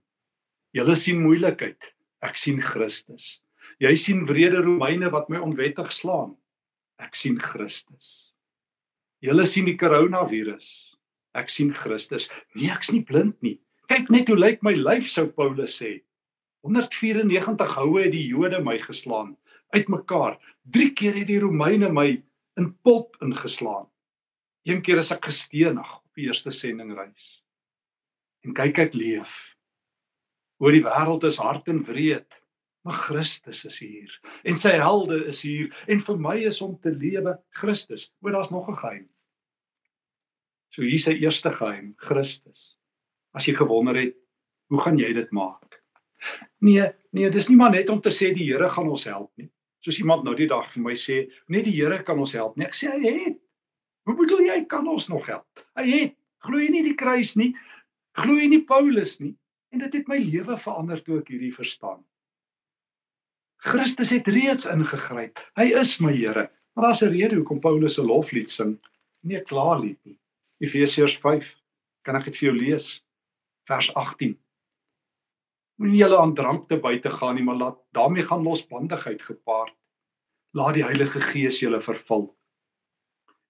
Julle 0.73 0.95
sien 0.97 1.21
moeilikheid, 1.21 1.91
ek 2.25 2.37
sien 2.37 2.61
Christus. 2.61 3.39
Jy 3.81 3.93
sien 3.97 4.23
wrede 4.29 4.61
Romeine 4.61 5.09
wat 5.13 5.29
my 5.33 5.41
onwettig 5.41 5.89
slaan. 5.93 6.35
Ek 7.01 7.17
sien 7.17 7.39
Christus. 7.41 8.33
Julle 9.23 9.45
sien 9.49 9.65
die 9.65 9.77
koronavirus. 9.79 10.69
Ek 11.33 11.49
sien 11.49 11.73
Christus. 11.73 12.29
Nee, 12.53 12.69
ek's 12.73 12.93
nie 12.93 13.01
blind 13.05 13.39
nie. 13.41 13.57
Kyk 13.89 14.11
net 14.13 14.29
hoe 14.29 14.37
lyk 14.37 14.61
my 14.65 14.75
lyf 14.77 15.09
sou 15.09 15.25
Paulus 15.33 15.79
sê. 15.81 15.97
194 16.63 17.73
houe 17.79 18.05
het 18.05 18.13
die 18.13 18.27
Jode 18.29 18.61
my 18.63 18.77
geslaan 18.79 19.33
uitmekaar. 19.73 20.37
3 20.69 20.93
keer 20.95 21.17
het 21.17 21.27
die 21.27 21.41
Romeine 21.41 21.89
my 21.91 22.21
in 22.59 22.69
pot 22.85 23.17
ingeslaan. 23.21 23.87
Een 24.63 24.81
keer 24.81 25.01
is 25.01 25.11
ek 25.11 25.25
gestenig 25.27 25.97
op 25.97 26.19
die 26.19 26.27
eerste 26.29 26.51
sendingreis. 26.51 27.43
En 28.43 28.55
kyk 28.55 28.79
ek 28.85 28.95
leef. 28.97 29.55
Oor 30.63 30.75
die 30.75 30.83
wêreld 30.85 31.25
is 31.27 31.41
hard 31.41 31.67
en 31.67 31.83
wreed, 31.87 32.39
maar 32.83 32.99
Christus 32.99 33.63
is 33.65 33.79
hier 33.79 34.11
en 34.43 34.57
sy 34.59 34.73
helde 34.75 35.21
is 35.31 35.41
hier 35.41 35.71
en 35.87 36.01
vir 36.03 36.17
my 36.19 36.35
is 36.47 36.61
om 36.61 36.75
te 36.79 36.91
lewe 36.91 37.37
Christus. 37.55 38.11
O, 38.21 38.29
daar's 38.29 38.51
nog 38.51 38.69
'n 38.69 38.75
geheim. 38.75 39.09
So 40.69 40.81
hier 40.81 40.93
is 40.93 41.03
sy 41.03 41.15
eerste 41.19 41.51
geheim, 41.51 41.93
Christus 41.97 42.73
as 43.33 43.47
jy 43.49 43.55
gewonder 43.57 43.97
het, 43.97 44.15
hoe 44.71 44.81
gaan 44.81 44.99
jy 45.01 45.11
dit 45.15 45.31
maak? 45.35 45.81
Nee, 46.63 46.85
nee, 47.11 47.29
dis 47.33 47.49
nie 47.49 47.57
maar 47.59 47.73
net 47.73 47.89
om 47.91 47.99
te 48.01 48.13
sê 48.13 48.31
die 48.33 48.45
Here 48.47 48.69
gaan 48.71 48.89
ons 48.89 49.05
help 49.09 49.31
nie. 49.41 49.49
Soos 49.83 49.99
iemand 49.99 50.23
nou 50.23 50.33
die 50.37 50.47
dag 50.47 50.69
vir 50.71 50.83
my 50.85 50.95
sê, 50.97 51.25
net 51.51 51.67
die 51.67 51.75
Here 51.75 51.99
kan 52.07 52.19
ons 52.19 52.35
help 52.37 52.57
nie. 52.57 52.67
Ek 52.69 52.77
sê 52.77 52.91
hy 52.93 53.03
het. 53.03 53.37
Hoe 54.07 54.15
bedoel 54.19 54.47
jy 54.47 54.57
kan 54.71 54.87
ons 54.87 55.09
nog 55.11 55.27
help? 55.27 55.63
Hy 55.79 55.85
het. 55.89 56.17
Glo 56.43 56.59
jy 56.59 56.71
nie 56.71 56.83
die 56.83 56.95
kruis 56.99 57.35
nie? 57.39 57.53
Glo 58.19 58.35
jy 58.39 58.49
nie 58.51 58.63
Paulus 58.67 59.17
nie? 59.21 59.35
En 59.73 59.83
dit 59.83 59.95
het 59.99 60.09
my 60.11 60.19
lewe 60.19 60.57
verander 60.59 60.99
toe 61.03 61.21
ek 61.21 61.31
hierdie 61.31 61.53
verstaan. 61.55 62.01
Christus 63.63 64.11
het 64.11 64.27
reeds 64.27 64.67
ingegryp. 64.67 65.39
Hy 65.59 65.69
is 65.79 65.95
my 66.03 66.11
Here. 66.15 66.49
Maar 66.75 66.89
daar's 66.89 67.03
'n 67.03 67.13
rede 67.13 67.35
hoekom 67.35 67.61
Paulus 67.61 67.99
'n 67.99 68.07
loflied 68.07 68.49
sing, 68.49 68.79
nie 69.23 69.37
'n 69.37 69.45
klaarlied 69.45 69.99
nie. 70.05 70.19
Efesiërs 70.59 71.17
5. 71.17 71.55
Kan 72.03 72.15
ek 72.15 72.25
dit 72.25 72.35
vir 72.37 72.49
jou 72.49 72.57
lees? 72.57 73.03
vers 73.63 73.93
18. 73.93 74.37
Moenie 75.81 75.99
julle 75.99 76.19
aan 76.21 76.35
drank 76.37 76.67
te 76.69 76.77
buite 76.77 77.09
gaan 77.09 77.35
nie, 77.35 77.43
maar 77.43 77.57
laat 77.57 77.79
daarmee 77.97 78.23
gaan 78.23 78.43
losbandigheid 78.45 79.21
gepaard. 79.21 79.73
Laat 80.53 80.77
die 80.77 80.85
Heilige 80.85 81.21
Gees 81.21 81.59
julle 81.59 81.81
vervul. 81.81 82.27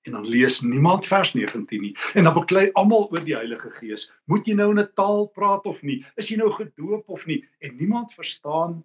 En 0.08 0.12
dan 0.18 0.28
lees 0.28 0.62
niemand 0.62 1.06
vers 1.08 1.34
19 1.34 1.82
nie. 1.82 1.94
En 2.14 2.24
dan 2.24 2.36
beklei 2.36 2.70
almal 2.80 3.10
oor 3.12 3.24
die 3.24 3.36
Heilige 3.36 3.72
Gees. 3.76 4.10
Moet 4.26 4.48
jy 4.48 4.56
nou 4.60 4.70
in 4.72 4.80
'n 4.80 4.94
taal 4.96 5.28
praat 5.28 5.66
of 5.66 5.84
nie? 5.84 6.06
Is 6.16 6.30
jy 6.30 6.38
nou 6.38 6.52
gedoop 6.52 7.10
of 7.10 7.26
nie? 7.26 7.44
En 7.60 7.76
niemand 7.76 8.14
verstaan 8.14 8.84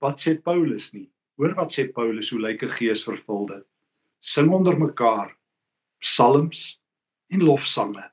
wat 0.00 0.20
sê 0.20 0.36
Paulus 0.42 0.92
nie. 0.92 1.10
Hoor 1.36 1.54
wat 1.54 1.72
sê 1.72 1.92
Paulus, 1.92 2.30
hoe 2.30 2.40
lyk 2.40 2.62
'n 2.62 2.68
geesvervulde? 2.68 3.64
Sing 4.20 4.52
onder 4.52 4.78
mekaar 4.78 5.36
psalms 6.00 6.80
en 7.28 7.42
lofsange 7.42 8.04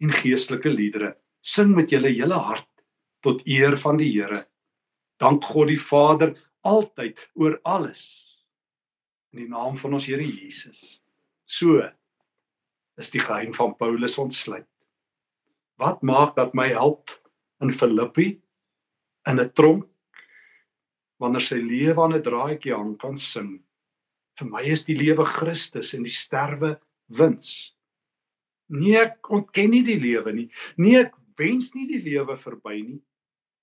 en 0.00 0.12
geestelike 0.12 0.68
liedere 0.68 1.16
sing 1.40 1.74
met 1.74 1.90
julle 1.90 2.12
hele 2.12 2.34
hart 2.34 2.68
tot 3.24 3.44
eer 3.46 3.76
van 3.76 3.96
die 4.00 4.10
Here. 4.12 4.46
Dank 5.20 5.44
God 5.44 5.68
die 5.68 5.80
Vader 5.80 6.34
altyd 6.66 7.18
oor 7.34 7.58
alles 7.64 8.02
in 9.32 9.44
die 9.44 9.50
naam 9.50 9.76
van 9.78 9.94
ons 9.94 10.08
Here 10.10 10.24
Jesus. 10.24 11.00
So 11.44 11.82
is 13.00 13.10
die 13.12 13.22
geheim 13.22 13.52
van 13.56 13.76
Paulus 13.76 14.18
ontsluit. 14.20 14.68
Wat 15.80 16.02
maak 16.04 16.36
dat 16.36 16.54
my 16.54 16.68
help 16.68 17.12
in 17.60 17.72
Filippi 17.72 18.40
in 19.28 19.40
'n 19.40 19.52
tronk 19.52 19.88
wanneer 21.20 21.44
sy 21.44 21.60
lewe 21.60 22.02
aan 22.02 22.14
'n 22.14 22.22
draadjie 22.22 22.74
hang 22.74 22.96
kan 22.98 23.16
sing. 23.16 23.62
Vir 24.38 24.48
my 24.48 24.62
is 24.62 24.84
die 24.84 24.96
lewe 24.96 25.24
Christus 25.24 25.94
en 25.94 26.02
die 26.02 26.12
sterwe 26.12 26.80
wins. 27.08 27.74
Nee, 28.68 28.96
ek 28.96 29.30
ontken 29.30 29.70
nie 29.70 29.82
die 29.82 29.98
lewe 29.98 30.32
nie. 30.32 30.50
Nee, 30.76 30.96
ek 31.04 31.14
wens 31.36 31.74
nie 31.74 31.86
die 31.86 32.02
lewe 32.02 32.36
verby 32.36 32.82
nie, 32.82 33.00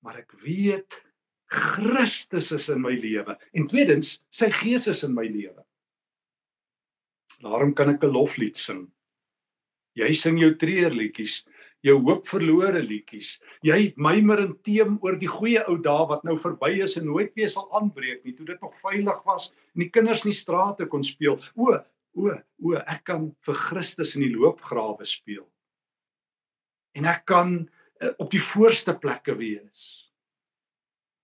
maar 0.08 0.22
ek 0.24 0.32
weet 0.40 1.02
Christus 1.52 2.54
is 2.56 2.70
in 2.72 2.80
my 2.84 2.94
lewe 2.96 3.36
en 3.52 3.68
tweedens 3.68 4.18
sy 4.32 4.48
gees 4.56 4.88
is 4.88 5.04
in 5.04 5.12
my 5.16 5.26
lewe. 5.28 5.64
Daarom 7.44 7.74
kan 7.76 7.92
ek 7.92 8.04
'n 8.04 8.16
loflied 8.16 8.56
sing. 8.56 8.88
Jy 9.98 10.14
sing 10.14 10.40
jou 10.40 10.54
treurliedjies, 10.56 11.44
jou 11.84 11.98
hoop 12.06 12.28
verlore 12.28 12.82
liedjies. 12.82 13.40
Jy 13.64 13.94
mymer 13.98 14.40
en 14.40 14.56
teem 14.64 14.98
oor 15.02 15.18
die 15.18 15.30
goeie 15.30 15.64
ou 15.68 15.78
dae 15.78 16.08
wat 16.10 16.24
nou 16.24 16.38
verby 16.38 16.82
is 16.84 16.98
en 16.98 17.06
nooit 17.06 17.34
weer 17.36 17.50
sal 17.50 17.68
aanbreek 17.74 18.24
nie, 18.24 18.34
toe 18.34 18.46
dit 18.46 18.62
nog 18.62 18.74
veilig 18.82 19.24
was 19.26 19.52
en 19.76 19.82
die 19.84 19.90
kinders 19.90 20.24
in 20.26 20.32
die 20.32 20.40
strate 20.40 20.88
kon 20.88 21.04
speel. 21.04 21.38
O, 21.56 21.78
o, 22.16 22.34
o, 22.64 22.76
ek 22.76 23.04
kan 23.06 23.36
vir 23.46 23.56
Christus 23.56 24.16
in 24.16 24.22
die 24.22 24.34
loopgrawe 24.34 25.06
speel. 25.06 25.48
En 26.96 27.06
ek 27.06 27.26
kan 27.26 27.70
op 28.18 28.32
die 28.32 28.42
voorste 28.42 28.94
plekke 28.98 29.36
wees. 29.36 30.12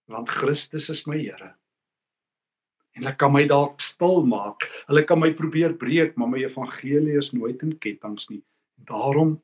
Want 0.09 0.29
Christus 0.29 0.89
is 0.89 1.05
my 1.07 1.17
Here. 1.17 1.53
En 2.93 3.01
hulle 3.01 3.15
kan 3.17 3.33
my 3.33 3.45
dalk 3.49 3.81
stil 3.81 4.21
maak. 4.27 4.67
Hulle 4.89 5.03
kan 5.09 5.21
my 5.21 5.31
probeer 5.33 5.73
breek, 5.77 6.17
maar 6.17 6.29
my 6.29 6.43
evangelie 6.43 7.17
is 7.17 7.31
nooit 7.33 7.63
in 7.65 7.73
ketTINGS 7.81 8.29
nie. 8.29 8.43
Daarom 8.86 9.39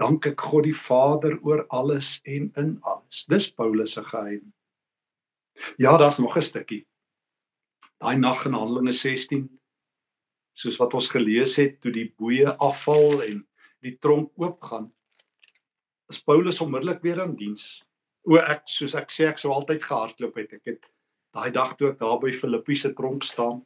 dank 0.00 0.28
ek 0.30 0.40
God 0.40 0.64
die 0.64 0.76
Vader 0.76 1.36
oor 1.44 1.66
alles 1.74 2.18
en 2.24 2.48
in 2.56 2.76
alles. 2.86 3.26
Dis 3.28 3.50
Paulus 3.52 3.98
se 3.98 4.04
geheim. 4.06 4.46
Ja, 5.76 5.96
daar's 5.98 6.18
nog 6.18 6.36
'n 6.36 6.42
stukkie. 6.42 6.86
Daai 7.98 8.16
nag 8.16 8.46
in 8.46 8.52
Handelinge 8.52 8.92
16 8.92 9.48
soos 10.52 10.76
wat 10.78 10.94
ons 10.94 11.08
gelees 11.08 11.56
het 11.56 11.80
toe 11.80 11.92
die 11.92 12.14
boeye 12.16 12.56
afval 12.56 13.22
en 13.22 13.46
die 13.80 13.98
tronk 13.98 14.30
oopgaan 14.36 14.92
is 16.08 16.20
Paulus 16.24 16.60
onmiddellik 16.60 17.02
weer 17.02 17.20
aan 17.22 17.36
diens. 17.36 17.82
O 18.28 18.36
ek 18.40 18.66
soos 18.68 18.94
ek 18.98 19.12
sê 19.12 19.28
ek 19.28 19.40
sou 19.40 19.52
altyd 19.52 19.82
gehardloop 19.84 20.36
het. 20.40 20.52
Ek 20.58 20.70
het 20.72 20.90
daai 21.34 21.50
dag 21.54 21.74
toe 21.76 21.92
ek 21.92 21.98
daar 22.00 22.18
by 22.20 22.32
Filippi 22.32 22.76
se 22.76 22.92
tronk 22.96 23.24
staan, 23.24 23.60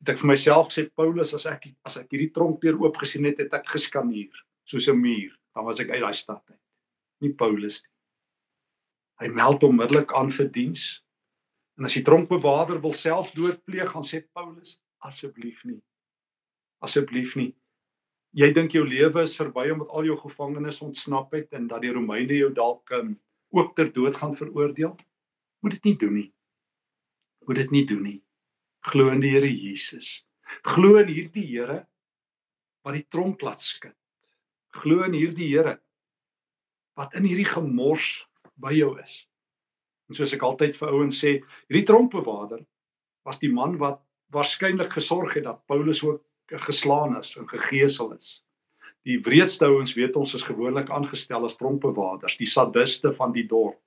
het 0.00 0.14
ek 0.14 0.22
vir 0.22 0.32
myself 0.32 0.70
gesê 0.70 0.88
Paulus 0.94 1.34
as 1.36 1.46
ek 1.46 1.70
as 1.86 1.98
ek 2.00 2.10
hierdie 2.10 2.32
tronk 2.34 2.60
deur 2.62 2.78
oop 2.80 2.96
gesien 3.02 3.28
het, 3.28 3.38
het 3.38 3.54
ek 3.54 3.68
geskaneer 3.70 4.44
soos 4.64 4.88
'n 4.88 4.98
muur 4.98 5.36
dan 5.54 5.64
was 5.64 5.80
ek 5.80 5.90
uit 5.90 6.02
daai 6.02 6.14
stad 6.14 6.42
uit. 6.50 6.60
Nie 7.20 7.34
Paulus 7.34 7.82
nie. 7.82 7.90
Hy 9.20 9.28
meld 9.36 9.62
onmiddellik 9.62 10.12
aan 10.16 10.30
vir 10.32 10.48
diens. 10.48 11.02
En 11.76 11.84
as 11.84 11.96
die 11.98 12.04
tronkbewaarder 12.04 12.80
wil 12.80 12.94
self 12.96 13.34
doodpleeg, 13.36 13.90
gaan 13.92 14.06
sê 14.06 14.22
Paulus 14.32 14.78
asseblief 15.04 15.64
nie. 15.64 15.80
Asseblief 16.80 17.36
nie. 17.36 17.50
Jy 18.36 18.52
dink 18.54 18.74
jou 18.76 18.84
lewe 18.86 19.24
is 19.26 19.34
verby 19.38 19.66
omdat 19.72 19.90
al 19.90 20.06
jou 20.06 20.16
gevangenes 20.20 20.80
ontsnap 20.86 21.32
het 21.34 21.52
en 21.56 21.66
dat 21.70 21.82
die 21.82 21.92
Romeine 21.92 22.36
jou 22.38 22.52
dalk 22.54 22.90
um, 22.94 23.14
ook 23.50 23.74
ter 23.76 23.90
dood 23.92 24.16
gaan 24.16 24.36
veroordeel? 24.38 24.96
Moet 25.60 25.78
dit 25.78 25.90
nie 25.90 25.96
doen 25.98 26.14
nie. 26.14 26.28
Moet 27.48 27.64
dit 27.64 27.70
nie 27.74 27.86
doen 27.86 28.04
nie. 28.06 28.18
Glo 28.86 29.10
in 29.10 29.20
die 29.20 29.32
Here 29.34 29.50
Jesus. 29.50 30.20
Glo 30.62 31.00
in 31.02 31.10
hierdie 31.10 31.46
Here 31.46 31.84
wat 32.86 32.96
die 32.96 33.06
tronk 33.10 33.42
laat 33.42 33.60
skud 33.60 33.96
glo 34.70 35.04
in 35.04 35.14
hierdie 35.16 35.50
Here 35.50 35.78
wat 36.98 37.14
in 37.16 37.26
hierdie 37.26 37.48
gemors 37.48 38.26
by 38.60 38.74
jou 38.76 38.92
is. 39.00 39.24
En 40.10 40.18
soos 40.18 40.34
ek 40.36 40.42
altyd 40.44 40.76
vir 40.76 40.90
ouens 40.92 41.16
sê, 41.22 41.38
hierdie 41.70 41.86
tronkbewaarder 41.88 42.60
was 43.26 43.40
die 43.40 43.52
man 43.52 43.78
wat 43.80 44.02
waarskynlik 44.34 44.92
gesorg 44.92 45.36
het 45.38 45.46
dat 45.46 45.62
Paulus 45.70 46.02
ook 46.04 46.20
geslaan 46.58 47.18
is 47.20 47.36
en 47.36 47.48
gegeesel 47.48 48.12
is. 48.12 48.40
Die 49.02 49.20
wreedste 49.20 49.64
ouens 49.64 49.94
weet 49.94 50.16
ons 50.16 50.34
is 50.34 50.44
gewoonlik 50.44 50.90
aangestel 50.90 51.44
as 51.44 51.56
tronkbewaarders, 51.56 52.36
die 52.36 52.48
sadiste 52.48 53.12
van 53.12 53.32
die 53.32 53.46
dorp. 53.48 53.78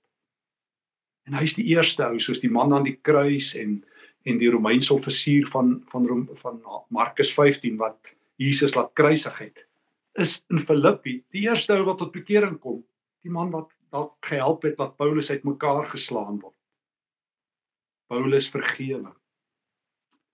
En 1.27 1.37
hy's 1.37 1.55
die 1.55 1.69
eerste 1.75 2.05
ou 2.07 2.19
soos 2.19 2.41
die 2.41 2.51
man 2.51 2.73
aan 2.73 2.87
die 2.87 2.99
kruis 3.01 3.53
en 3.55 3.83
en 4.23 4.37
die 4.39 4.47
Romeinse 4.49 4.93
offisier 4.93 5.47
van 5.51 5.81
van 5.91 6.27
van 6.39 6.61
Markus 6.89 7.33
15 7.33 7.77
wat 7.77 7.97
Jesus 8.39 8.75
laat 8.75 8.93
kruisig 8.95 9.37
het 9.37 9.65
is 10.13 10.37
in 10.49 10.59
Filippi 10.59 11.23
die 11.33 11.47
eerste 11.49 11.73
ou 11.73 11.85
wat 11.87 11.99
tot 12.01 12.13
bekering 12.13 12.59
kom, 12.61 12.83
die 13.25 13.31
man 13.33 13.51
wat 13.53 13.71
dalk 13.93 14.15
gehelp 14.25 14.65
het 14.67 14.77
dat 14.77 14.97
Paulus 14.97 15.31
uitmekaar 15.31 15.85
geslaan 15.89 16.39
word. 16.41 16.55
Paulus 18.09 18.49
vergewe. 18.49 19.13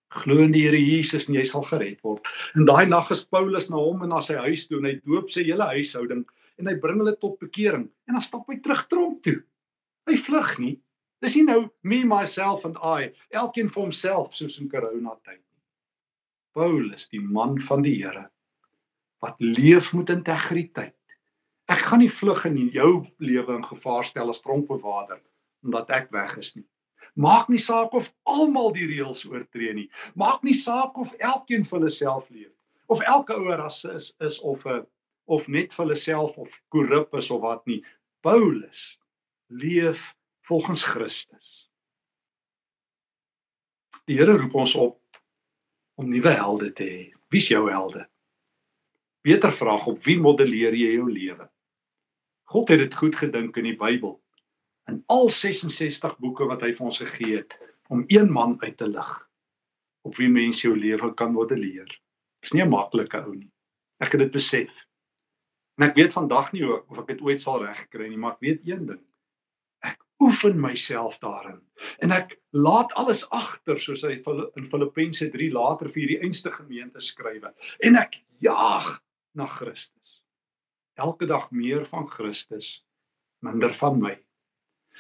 Glo 0.10 0.42
in 0.42 0.54
die 0.56 0.64
Here 0.66 0.80
Jesus 0.80 1.28
en 1.30 1.38
jy 1.38 1.46
sal 1.46 1.64
gered 1.68 2.00
word. 2.06 2.26
En 2.58 2.66
daai 2.66 2.88
nag 2.90 3.12
is 3.14 3.22
Paulus 3.26 3.70
na 3.70 3.78
hom 3.78 4.04
en 4.06 4.14
na 4.16 4.22
sy 4.26 4.40
huis 4.42 4.66
toe 4.68 4.80
en 4.80 4.90
hy 4.90 4.96
doop 5.04 5.30
sy 5.30 5.46
hele 5.46 5.68
huishouding 5.76 6.24
en 6.60 6.70
hy 6.70 6.76
bring 6.82 6.98
hulle 7.02 7.16
tot 7.22 7.38
bekering 7.42 7.86
en 8.10 8.18
dan 8.18 8.26
stap 8.26 8.50
hy 8.50 8.58
terug 8.64 8.88
tronk 8.90 9.22
toe. 9.28 9.38
Hy 10.10 10.18
vlug 10.18 10.56
nie. 10.64 10.76
Dis 11.22 11.36
nie 11.36 11.46
nou 11.46 11.68
me 11.84 12.02
myself 12.08 12.66
and 12.66 12.80
I, 12.80 13.12
elkeen 13.36 13.70
vir 13.70 13.84
homself 13.84 14.34
soos 14.38 14.58
in 14.62 14.70
corona 14.72 15.14
tyd 15.20 15.42
nie. 15.42 15.60
Paulus, 16.56 17.10
die 17.12 17.22
man 17.22 17.60
van 17.62 17.84
die 17.86 17.98
Here, 18.00 18.30
wat 19.22 19.38
leef 19.44 19.92
met 19.94 20.14
integriteit. 20.16 20.96
Ek 21.70 21.84
gaan 21.86 22.02
nie 22.02 22.10
vlug 22.10 22.48
in 22.50 22.58
jou 22.74 22.94
lewe 23.22 23.60
in 23.60 23.68
gevaar 23.68 24.08
stel 24.08 24.32
as 24.34 24.42
tronkbewaarder 24.42 25.22
omdat 25.60 25.90
ek 25.92 26.08
weg 26.16 26.38
is 26.40 26.54
nie. 26.56 26.64
Maak 27.20 27.50
nie 27.52 27.60
saak 27.60 27.94
of 27.98 28.14
almal 28.24 28.72
die 28.72 28.88
reëls 28.88 29.26
oortree 29.28 29.74
nie. 29.76 29.90
Maak 30.16 30.46
nie 30.48 30.56
saak 30.56 30.96
of 30.98 31.12
elkeen 31.20 31.66
vir 31.68 31.80
hulle 31.80 31.92
self 31.92 32.30
leef 32.32 32.56
of 32.90 33.02
elke 33.06 33.36
ouer 33.38 33.62
as 33.62 33.84
is 33.86 34.14
is 34.26 34.40
of 34.40 34.66
'n 34.66 34.86
of 35.28 35.48
net 35.48 35.74
vir 35.74 35.86
hulle 35.86 35.96
self 35.96 36.38
of 36.38 36.62
korrup 36.74 37.14
is 37.14 37.30
of 37.32 37.42
wat 37.42 37.66
nie. 37.68 37.84
Paulus 38.22 39.00
leef 39.48 40.16
volgens 40.42 40.84
Christus. 40.84 41.70
Die 44.06 44.18
Here 44.18 44.38
roep 44.38 44.56
ons 44.56 44.76
op 44.76 45.00
om 45.96 46.10
nuwe 46.10 46.34
helde 46.34 46.74
te 46.74 46.84
hê. 46.84 47.14
Wie 47.30 47.42
is 47.42 47.48
jou 47.48 47.70
helde? 47.70 48.08
Beter 49.22 49.52
vraag 49.52 49.86
op 49.88 50.00
wie 50.04 50.18
modelleer 50.18 50.74
jy 50.74 50.96
jou 50.96 51.12
lewe? 51.12 51.50
God 52.50 52.70
het 52.70 52.80
dit 52.80 52.96
goed 52.96 53.16
gedink 53.16 53.58
in 53.58 53.64
die 53.70 53.78
Bybel. 53.78 54.18
In 54.90 55.04
al 55.06 55.30
66 55.30 56.18
boeke 56.18 56.48
wat 56.50 56.64
hy 56.66 56.72
vir 56.74 56.88
ons 56.90 56.98
gegee 57.04 57.36
het 57.38 57.56
om 57.94 58.04
een 58.08 58.32
man 58.34 58.56
uit 58.64 58.78
te 58.78 58.88
lig 58.90 59.12
op 60.08 60.16
wie 60.18 60.30
mens 60.32 60.64
jou 60.64 60.74
lewe 60.74 61.12
kan 61.14 61.34
modelleer. 61.36 61.90
Dis 62.42 62.54
nie 62.54 62.64
'n 62.64 62.70
maklike 62.70 63.22
ou 63.22 63.36
nie. 63.36 63.52
Ek 64.00 64.12
het 64.12 64.22
dit 64.22 64.32
besef. 64.32 64.72
En 65.78 65.90
ek 65.90 65.96
weet 65.96 66.14
vandag 66.14 66.52
nie 66.54 66.64
of 66.66 66.98
ek 67.00 67.08
dit 67.08 67.22
ooit 67.22 67.42
sal 67.42 67.62
regkry 67.64 68.08
nie, 68.10 68.18
maar 68.18 68.32
ek 68.32 68.40
weet 68.40 68.62
een 68.68 68.86
ding. 68.86 69.04
Ek 69.84 70.00
oefen 70.20 70.60
myself 70.60 71.20
daarin 71.20 71.62
en 72.00 72.12
ek 72.12 72.40
laat 72.52 72.92
alles 72.94 73.30
agter 73.30 73.80
soos 73.80 74.02
hy 74.02 74.24
in 74.56 74.66
Filippense 74.66 75.30
3 75.30 75.52
later 75.52 75.90
vir 75.90 76.02
hierdie 76.02 76.22
einste 76.24 76.52
gemeente 76.52 77.00
skrywe 77.00 77.54
en 77.80 77.96
ek 77.96 78.24
jaag 78.40 79.02
na 79.36 79.46
Christus. 79.46 80.24
Elke 80.96 81.26
dag 81.26 81.52
meer 81.52 81.86
van 81.86 82.08
Christus, 82.08 82.84
minder 83.40 83.74
van 83.74 84.00
my. 84.00 84.18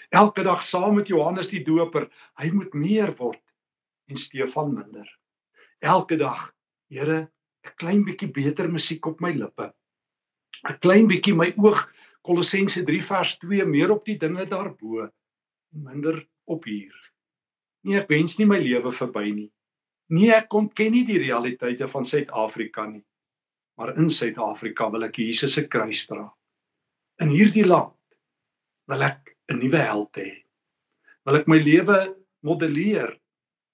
Elke 0.09 0.43
dag 0.43 0.63
saam 0.63 0.95
met 0.97 1.07
Johannes 1.07 1.51
die 1.53 1.61
Doper, 1.63 2.07
hy 2.41 2.49
moet 2.53 2.73
meer 2.73 3.13
word 3.17 3.41
en 4.09 4.17
Stefan 4.17 4.73
minder. 4.73 5.07
Elke 5.79 6.17
dag, 6.17 6.49
Here, 6.89 7.29
'n 7.65 7.75
klein 7.77 8.03
bietjie 8.03 8.31
beter 8.33 8.69
musiek 8.71 9.05
op 9.05 9.19
my 9.21 9.31
lippe. 9.31 9.73
'n 10.65 10.79
Klein 10.81 11.07
bietjie 11.07 11.35
my 11.35 11.53
oog 11.57 11.85
Kolossense 12.21 12.83
3 12.83 13.01
vers 13.01 13.37
2 13.37 13.65
meer 13.65 13.91
op 13.91 14.05
die 14.05 14.17
dinge 14.17 14.45
daarbo, 14.45 15.09
minder 15.69 16.27
op 16.45 16.65
hier. 16.65 16.95
Nee, 17.83 17.99
ek 18.01 18.09
wens 18.09 18.39
nie 18.39 18.45
my 18.45 18.57
lewe 18.57 18.91
verby 18.91 19.31
nie. 19.31 19.51
Nee, 20.09 20.33
ek 20.33 20.49
kom 20.49 20.69
ken 20.69 20.91
nie 20.91 21.05
die 21.05 21.19
realiteite 21.19 21.87
van 21.87 22.03
Suid-Afrika 22.03 22.85
nie 22.85 23.05
maar 23.79 23.95
in 23.95 24.09
Suid-Afrika 24.11 24.89
wil 24.91 25.07
ek 25.07 25.21
Jesus 25.21 25.53
se 25.55 25.63
kruis 25.71 26.01
dra. 26.09 26.25
In 27.23 27.29
hierdie 27.31 27.63
land 27.63 27.95
wil 28.91 29.05
ek 29.07 29.37
'n 29.49 29.59
nuwe 29.59 29.81
held 29.81 30.17
hê. 30.17 30.29
Wil 31.25 31.39
ek 31.41 31.47
my 31.47 31.57
lewe 31.57 32.15
modelleer 32.45 33.19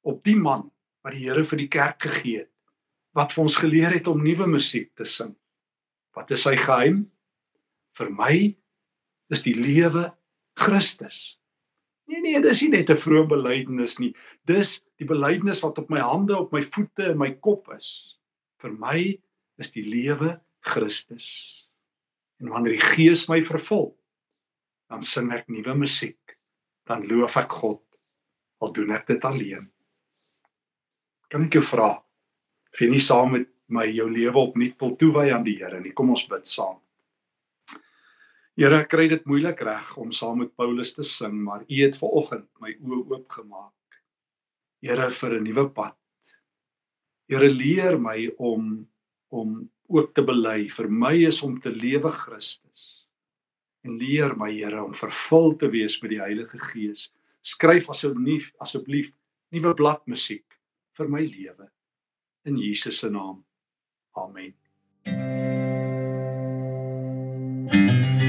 op 0.04 0.24
die 0.24 0.38
man 0.38 0.72
wat 1.04 1.14
die 1.14 1.26
Here 1.28 1.44
vir 1.44 1.58
die 1.62 1.72
kerk 1.72 2.02
gegee 2.02 2.44
het, 2.46 2.52
wat 3.14 3.34
vir 3.34 3.44
ons 3.46 3.58
geleer 3.62 3.94
het 3.94 4.08
om 4.12 4.24
nuwe 4.24 4.48
musiek 4.48 4.92
te 4.98 5.06
sing. 5.06 5.36
Wat 6.16 6.32
is 6.32 6.46
sy 6.48 6.56
geheim? 6.58 7.06
Vir 7.96 8.10
my 8.12 8.36
is 9.32 9.44
die 9.46 9.56
lewe 9.56 10.10
Christus. 10.60 11.38
Nee 12.08 12.22
nee, 12.22 12.42
dis 12.42 12.62
nie 12.62 12.78
net 12.78 12.90
'n 12.90 13.02
vrome 13.02 13.28
belydenis 13.28 13.98
nie. 14.00 14.14
Dis 14.46 14.82
die 15.00 15.08
belydenis 15.08 15.64
wat 15.64 15.80
op 15.80 15.90
my 15.90 16.00
hande, 16.00 16.38
op 16.38 16.52
my 16.54 16.62
voete 16.62 17.12
en 17.12 17.18
my 17.18 17.32
kop 17.34 17.72
is. 17.74 18.18
Vir 18.62 18.72
my 18.72 19.20
is 19.58 19.72
die 19.72 19.84
lewe 19.84 20.40
Christus. 20.62 21.70
En 22.40 22.50
wanneer 22.50 22.76
die 22.78 22.88
Gees 22.96 23.28
my 23.28 23.42
vervul, 23.42 23.96
dan 24.89 25.02
sing 25.02 25.32
ek 25.34 25.50
nuwe 25.50 25.76
musiek. 25.78 26.38
Dan 26.86 27.08
loof 27.10 27.38
ek 27.41 27.52
God 27.52 27.82
al 28.62 28.71
doen 28.74 28.93
ek 28.95 29.08
dit 29.10 29.26
alleen. 29.26 29.65
Kan 31.30 31.48
ek 31.48 31.58
jou 31.58 31.65
vra? 31.65 31.91
Of 32.74 32.82
jy 32.82 32.89
nie 32.91 33.04
saam 33.04 33.34
met 33.36 33.50
my 33.67 33.86
jou 33.89 34.08
lewe 34.12 34.38
opnuut 34.38 34.76
wil 34.82 34.95
toewy 35.00 35.30
aan 35.34 35.45
die 35.45 35.58
Here 35.58 35.80
nie. 35.82 35.93
Kom 35.98 36.12
ons 36.13 36.28
bid 36.30 36.45
saam. 36.50 36.78
Here, 38.56 38.78
ek 38.86 38.88
kry 38.88 39.10
dit 39.12 39.26
moeilik 39.28 39.60
reg 39.67 39.89
om 40.00 40.13
saam 40.15 40.38
met 40.39 40.54
Paulus 40.56 40.93
te 40.95 41.04
sing, 41.04 41.34
maar 41.43 41.65
U 41.67 41.80
het 41.82 41.98
vanoggend 42.00 42.48
my 42.63 42.71
oë 42.80 43.02
oopgemaak. 43.17 44.00
Here 44.86 45.10
vir 45.12 45.39
'n 45.39 45.43
nuwe 45.43 45.69
pad. 45.76 45.98
Here 47.28 47.50
leer 47.50 47.98
my 48.00 48.30
om 48.38 48.88
om 49.30 49.69
ook 49.89 50.13
te 50.13 50.24
bely 50.24 50.69
vir 50.69 50.88
my 50.89 51.13
is 51.28 51.41
om 51.43 51.60
te 51.60 51.69
lewe 51.69 52.12
Christus 52.12 52.95
en 53.86 53.98
leer 54.02 54.34
my 54.38 54.50
Here 54.52 54.82
om 54.84 54.93
vervul 54.98 55.56
te 55.62 55.69
wees 55.69 56.00
met 56.02 56.15
die 56.15 56.21
Heilige 56.21 56.60
Gees. 56.71 57.12
Skryf 57.45 57.89
asseblief 57.93 58.52
asseblief 58.63 59.13
nuwe 59.54 59.76
bladmusiek 59.78 60.60
vir 60.98 61.12
my 61.12 61.21
lewe 61.21 61.69
in 62.45 62.58
Jesus 62.62 63.00
se 63.00 63.10
naam. 63.10 63.43
Amen. 64.15 64.54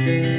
thank 0.06 0.26
you 0.26 0.35